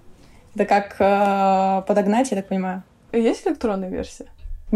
[0.57, 2.83] Да как э, подогнать, я так понимаю?
[3.13, 4.27] Есть электронная версия?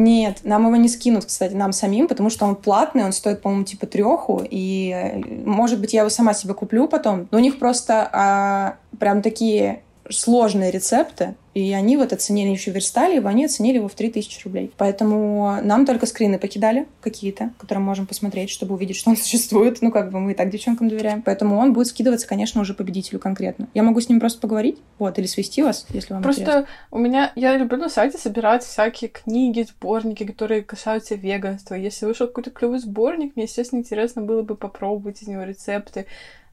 [0.01, 3.65] Нет, нам его не скинут, кстати, нам самим, потому что он платный, он стоит, по-моему,
[3.65, 7.27] типа треху, и, э, может быть, я его сама себе куплю потом.
[7.33, 13.17] Но у них просто а, прям такие сложные рецепты, и они вот оценили еще верстали
[13.17, 14.73] его, они оценили его в 3000 рублей.
[14.77, 19.83] Поэтому нам только скрины покидали какие-то, которые можем посмотреть, чтобы увидеть, что он существует.
[19.83, 21.23] Ну, как бы мы и так девчонкам доверяем.
[21.23, 23.69] Поэтому он будет скидываться, конечно, уже победителю конкретно.
[23.75, 26.69] Я могу с ним просто поговорить, вот, или свести вас, если вам Просто интересно.
[26.91, 27.33] у меня...
[27.35, 31.75] Я люблю на сайте собирать всякие книги, сборники, которые касаются веганства.
[31.75, 36.07] Если вышел какой-то клевый сборник, мне, естественно, интересно было бы попробовать из него рецепты,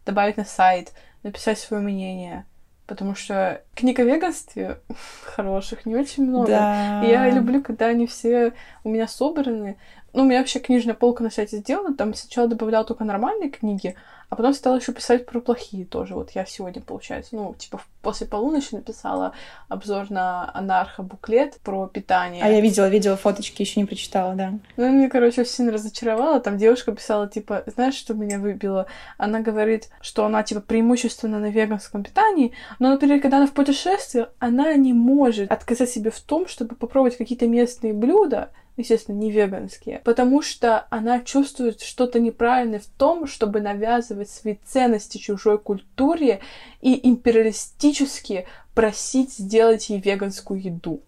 [0.05, 0.93] добавить на сайт,
[1.23, 2.45] написать свое мнение
[2.85, 4.79] потому что книг о веганстве
[5.23, 6.47] хороших не очень много.
[6.47, 7.03] Да.
[7.05, 8.53] И я люблю, когда они все
[8.83, 9.77] у меня собраны.
[10.13, 13.95] Ну, у меня вообще книжная полка на сайте сделана, там сначала добавляла только нормальные книги,
[14.29, 16.15] а потом стала еще писать про плохие тоже.
[16.15, 19.33] Вот я сегодня, получается, ну, типа после полуночи написала
[19.67, 22.43] обзор на анархо-буклет про питание.
[22.43, 24.53] А я видела, видела фоточки, еще не прочитала, да.
[24.77, 26.39] Ну, мне, короче, очень сильно разочаровала.
[26.39, 28.85] Там девушка писала, типа, знаешь, что меня выбило?
[29.17, 34.27] Она говорит, что она, типа, преимущественно на веганском питании, но, например, когда она в путешествии,
[34.39, 40.01] она не может отказать себе в том, чтобы попробовать какие-то местные блюда, естественно, не веганские,
[40.03, 46.41] потому что она чувствует что-то неправильное в том, чтобы навязывать свои ценности чужой культуре
[46.81, 51.01] и империалистически просить сделать ей веганскую еду.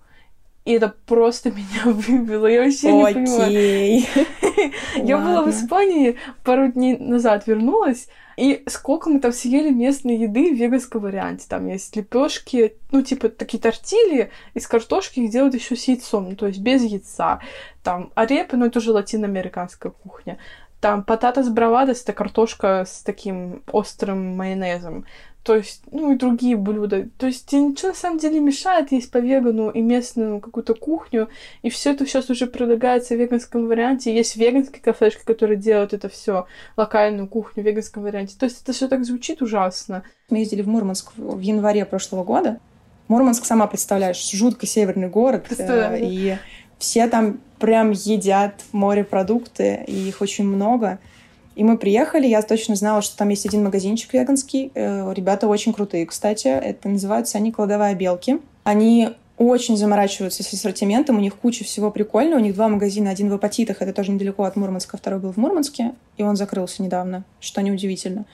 [0.65, 2.47] И это просто меня выбило.
[2.47, 4.03] Я вообще не понимаю.
[4.95, 8.07] Я была в Испании пару дней назад, вернулась,
[8.37, 11.47] и сколько мы там съели местной еды в веганском варианте.
[11.49, 16.35] Там есть лепешки, ну, типа такие тортильи из картошки их делают еще с яйцом, ну,
[16.35, 17.39] то есть без яйца.
[17.83, 20.37] Там арепы, ну, это уже латиноамериканская кухня.
[20.79, 25.05] Там потатос бравадос— это картошка с таким острым майонезом.
[25.47, 27.07] То есть, ну и другие блюда.
[27.17, 31.29] То есть тебе ничего на самом деле мешает есть по вегану и местную какую-то кухню.
[31.61, 34.13] И все это сейчас уже предлагается в веганском варианте.
[34.13, 38.35] Есть веганские кафешки, которые делают это все локальную кухню в веганском варианте.
[38.37, 40.03] То есть это все так звучит ужасно.
[40.29, 42.59] Мы ездили в Мурманск в январе прошлого года.
[43.07, 45.45] Мурманск, сама представляешь, жутко северный город.
[45.57, 46.35] Э, и
[46.77, 50.99] все там прям едят морепродукты, и их очень много.
[51.57, 54.71] И мы приехали, я точно знала, что там есть один магазинчик веганский.
[54.75, 56.47] Э, ребята очень крутые, кстати.
[56.47, 58.39] Это называются они «Кладовая белки».
[58.63, 62.39] Они очень заморачиваются с ассортиментом, у них куча всего прикольного.
[62.39, 65.37] У них два магазина, один в Апатитах, это тоже недалеко от Мурманска, второй был в
[65.37, 68.25] Мурманске, и он закрылся недавно, что неудивительно.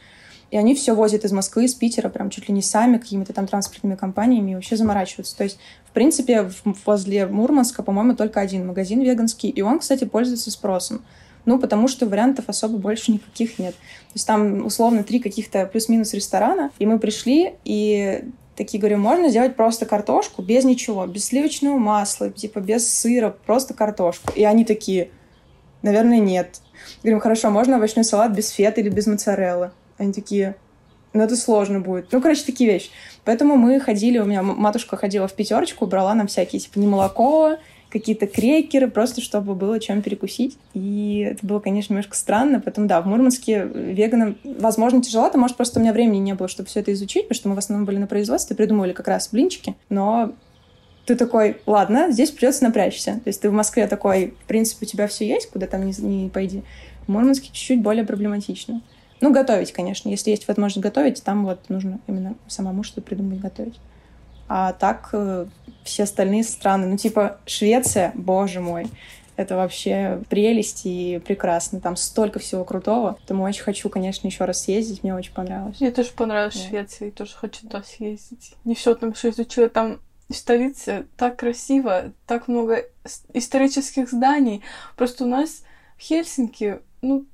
[0.51, 3.47] И они все возят из Москвы, из Питера, прям чуть ли не сами, какими-то там
[3.47, 5.37] транспортными компаниями, и вообще заморачиваются.
[5.37, 6.51] То есть, в принципе,
[6.85, 11.05] возле Мурманска, по-моему, только один магазин веганский, и он, кстати, пользуется спросом.
[11.45, 13.73] Ну, потому что вариантов особо больше никаких нет.
[13.73, 18.23] То есть там условно три каких-то плюс-минус ресторана, и мы пришли, и
[18.55, 23.73] такие говорю, можно сделать просто картошку без ничего, без сливочного масла, типа без сыра, просто
[23.73, 24.31] картошку.
[24.35, 25.09] И они такие,
[25.81, 26.61] наверное, нет.
[27.01, 29.71] Говорим, хорошо, можно овощной салат без фета или без моцареллы?
[29.97, 30.55] Они такие,
[31.13, 32.11] ну это сложно будет.
[32.11, 32.89] Ну, короче, такие вещи.
[33.23, 37.57] Поэтому мы ходили, у меня матушка ходила в пятерочку, брала нам всякие, типа, не молоко,
[37.93, 40.57] какие-то крекеры, просто чтобы было чем перекусить.
[40.73, 42.59] И это было, конечно, немножко странно.
[42.59, 46.67] Потом, да, в Мурманске веганам, возможно, тяжеловато, может, просто у меня времени не было, чтобы
[46.67, 49.75] все это изучить, потому что мы в основном были на производстве, придумывали как раз блинчики.
[49.89, 50.33] Но
[51.05, 53.21] ты такой, ладно, здесь придется напрячься.
[53.23, 55.93] То есть ты в Москве такой, в принципе, у тебя все есть, куда там не,
[55.99, 56.63] не пойди.
[57.05, 58.81] В Мурманске чуть-чуть более проблематично.
[59.21, 60.09] Ну, готовить, конечно.
[60.09, 63.79] Если есть возможность готовить, там вот нужно именно самому что-то придумать готовить.
[64.47, 65.45] А так э,
[65.83, 68.87] все остальные страны, ну типа Швеция, боже мой,
[69.35, 71.79] это вообще прелесть и прекрасно.
[71.81, 73.13] Там столько всего крутого.
[73.19, 75.03] Поэтому очень хочу, конечно, еще раз съездить.
[75.03, 75.79] Мне очень понравилось.
[75.79, 76.69] Мне тоже понравилось да.
[76.69, 78.53] Швеция, и тоже хочу туда съездить.
[78.63, 79.99] Не все там, что изучила, там
[80.31, 82.85] столица так красиво, так много
[83.33, 84.61] исторических зданий.
[84.95, 85.63] Просто у нас
[85.97, 87.25] в Хельсинки, ну,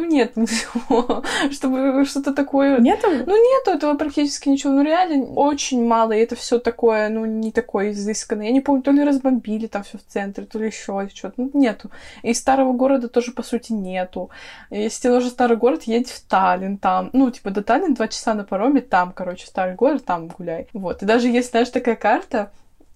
[0.00, 2.78] ну, нет ничего, чтобы что-то такое...
[2.80, 3.08] Нету?
[3.10, 4.72] Ну, нету этого практически ничего.
[4.72, 8.46] Ну, реально очень мало, и это все такое, ну, не такое изысканное.
[8.46, 11.34] Я не помню, то ли разбомбили там все в центре, то ли еще что-то.
[11.36, 11.90] Ну, нету.
[12.22, 14.30] И старого города тоже, по сути, нету.
[14.70, 17.10] Если тебе нужен старый город, едь в Таллин там.
[17.12, 20.68] Ну, типа, до Таллин два часа на пароме, там, короче, старый город, там гуляй.
[20.72, 21.02] Вот.
[21.02, 22.50] И даже есть, знаешь, такая карта,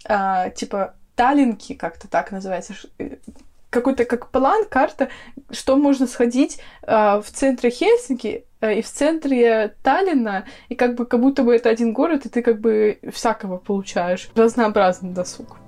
[0.06, 3.16] а, типа, Таллинки, как-то так называется, э,
[3.74, 5.08] какой-то как план, карта,
[5.50, 11.04] что можно сходить э, в центре Хельсинки э, и в центре Таллина, и как бы
[11.04, 14.30] как будто бы это один город, и ты как бы всякого получаешь.
[14.34, 15.58] Разнообразный досуг.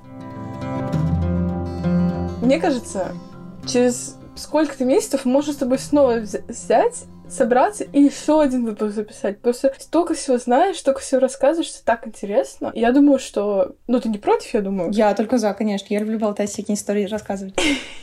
[2.41, 3.13] Мне кажется,
[3.67, 9.41] через сколько-то месяцев можно с тобой снова взять собраться и еще один выпуск записать.
[9.41, 12.73] Просто столько всего знаешь, столько всего рассказываешь, что так интересно.
[12.75, 13.77] Я думаю, что...
[13.87, 14.91] Ну, ты не против, я думаю?
[14.93, 15.87] Я только за, конечно.
[15.93, 17.55] Я люблю болтать всякие истории рассказывать.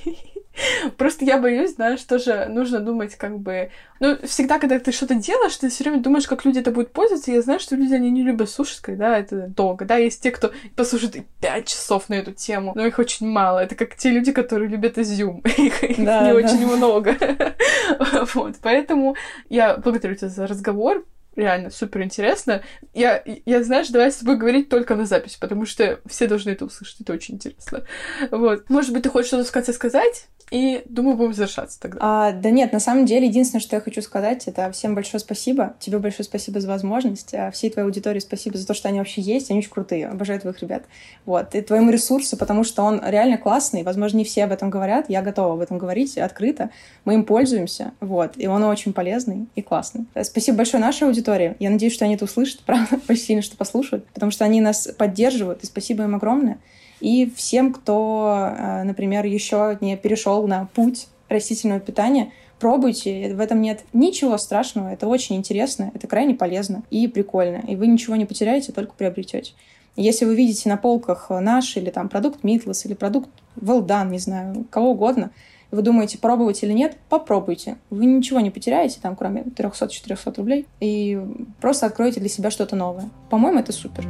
[0.97, 3.72] Просто я боюсь, знаешь, тоже нужно думать как бы...
[3.99, 7.32] Ну, всегда, когда ты что-то делаешь, ты все время думаешь, как люди это будут пользоваться.
[7.32, 9.86] Я знаю, что люди, они не любят слушать, когда это долго.
[9.86, 13.60] Да, есть те, кто послушает пять часов на эту тему, но их очень мало.
[13.60, 15.39] Это как те люди, которые любят изюм.
[15.58, 16.36] их, их да, не да.
[16.36, 17.18] очень много.
[18.34, 19.16] вот, поэтому
[19.49, 21.04] я благодарю тебя за разговор
[21.36, 22.64] реально супер интересно.
[22.93, 26.66] Я, я, знаешь, давай с тобой говорить только на запись, потому что все должны это
[26.66, 27.84] услышать, это очень интересно.
[28.32, 28.70] Вот.
[28.70, 30.28] Может быть, ты хочешь что-то в конце сказать?
[30.54, 31.97] И думаю, будем завершаться тогда.
[31.99, 35.74] А, да нет, на самом деле, единственное, что я хочу сказать, это всем большое спасибо.
[35.80, 37.34] Тебе большое спасибо за возможность.
[37.34, 39.49] А всей твоей аудитории спасибо за то, что они вообще есть.
[39.49, 40.08] Они очень крутые.
[40.08, 40.84] Обожаю твоих ребят.
[41.26, 41.56] Вот.
[41.56, 43.82] И твоему ресурсу, потому что он реально классный.
[43.82, 45.10] Возможно, не все об этом говорят.
[45.10, 46.70] Я готова об этом говорить открыто.
[47.04, 47.93] Мы им пользуемся.
[47.99, 48.34] Вот.
[48.38, 50.06] И он очень полезный и классный.
[50.22, 51.56] Спасибо большое нашей аудитории.
[51.58, 54.88] Я надеюсь, что они это услышат, правда, очень сильно, что послушают, потому что они нас
[54.99, 55.64] поддерживают.
[55.64, 56.60] И спасибо им огромное.
[57.04, 63.60] И всем, кто, э, например, еще не перешел на путь растительного питания, пробуйте, в этом
[63.60, 68.24] нет ничего страшного, это очень интересно, это крайне полезно и прикольно, и вы ничего не
[68.24, 69.51] потеряете, только приобретете.
[69.97, 73.30] Если вы видите на полках наш или там продукт Митлас или продукт
[73.60, 75.32] Well Done, не знаю, кого угодно,
[75.72, 77.76] вы думаете, пробовать или нет, попробуйте.
[77.89, 81.20] Вы ничего не потеряете, там, кроме 300-400 рублей, и
[81.60, 83.10] просто откроете для себя что-то новое.
[83.30, 84.08] По-моему, это супер.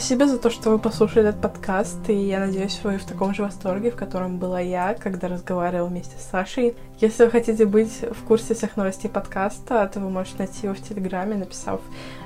[0.00, 3.42] Спасибо за то, что вы послушали этот подкаст, и я надеюсь, вы в таком же
[3.42, 6.74] восторге, в котором была я, когда разговаривала вместе с Сашей.
[7.00, 10.80] Если вы хотите быть в курсе всех новостей подкаста, то вы можете найти его в
[10.80, 11.82] Телеграме, написав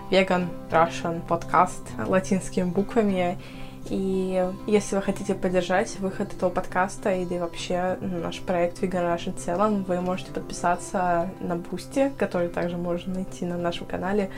[0.09, 3.39] Vegan Russian Podcast латинскими буквами.
[3.91, 9.45] И если вы хотите поддержать выход этого подкаста или вообще наш проект Vegan Russian в
[9.45, 14.31] целом, вы можете подписаться на Boosty, который также можно найти на нашем канале.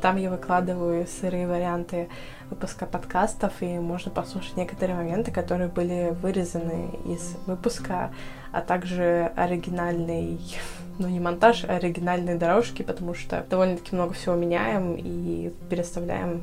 [0.00, 2.08] Там я выкладываю сырые варианты
[2.54, 8.12] выпуска подкастов, и можно послушать некоторые моменты, которые были вырезаны из выпуска,
[8.52, 10.38] а также оригинальный,
[10.98, 16.42] ну не монтаж, а оригинальные дорожки, потому что довольно-таки много всего меняем и переставляем.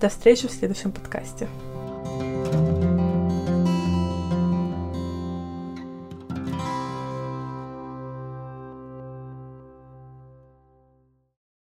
[0.00, 1.48] До встречи в следующем подкасте.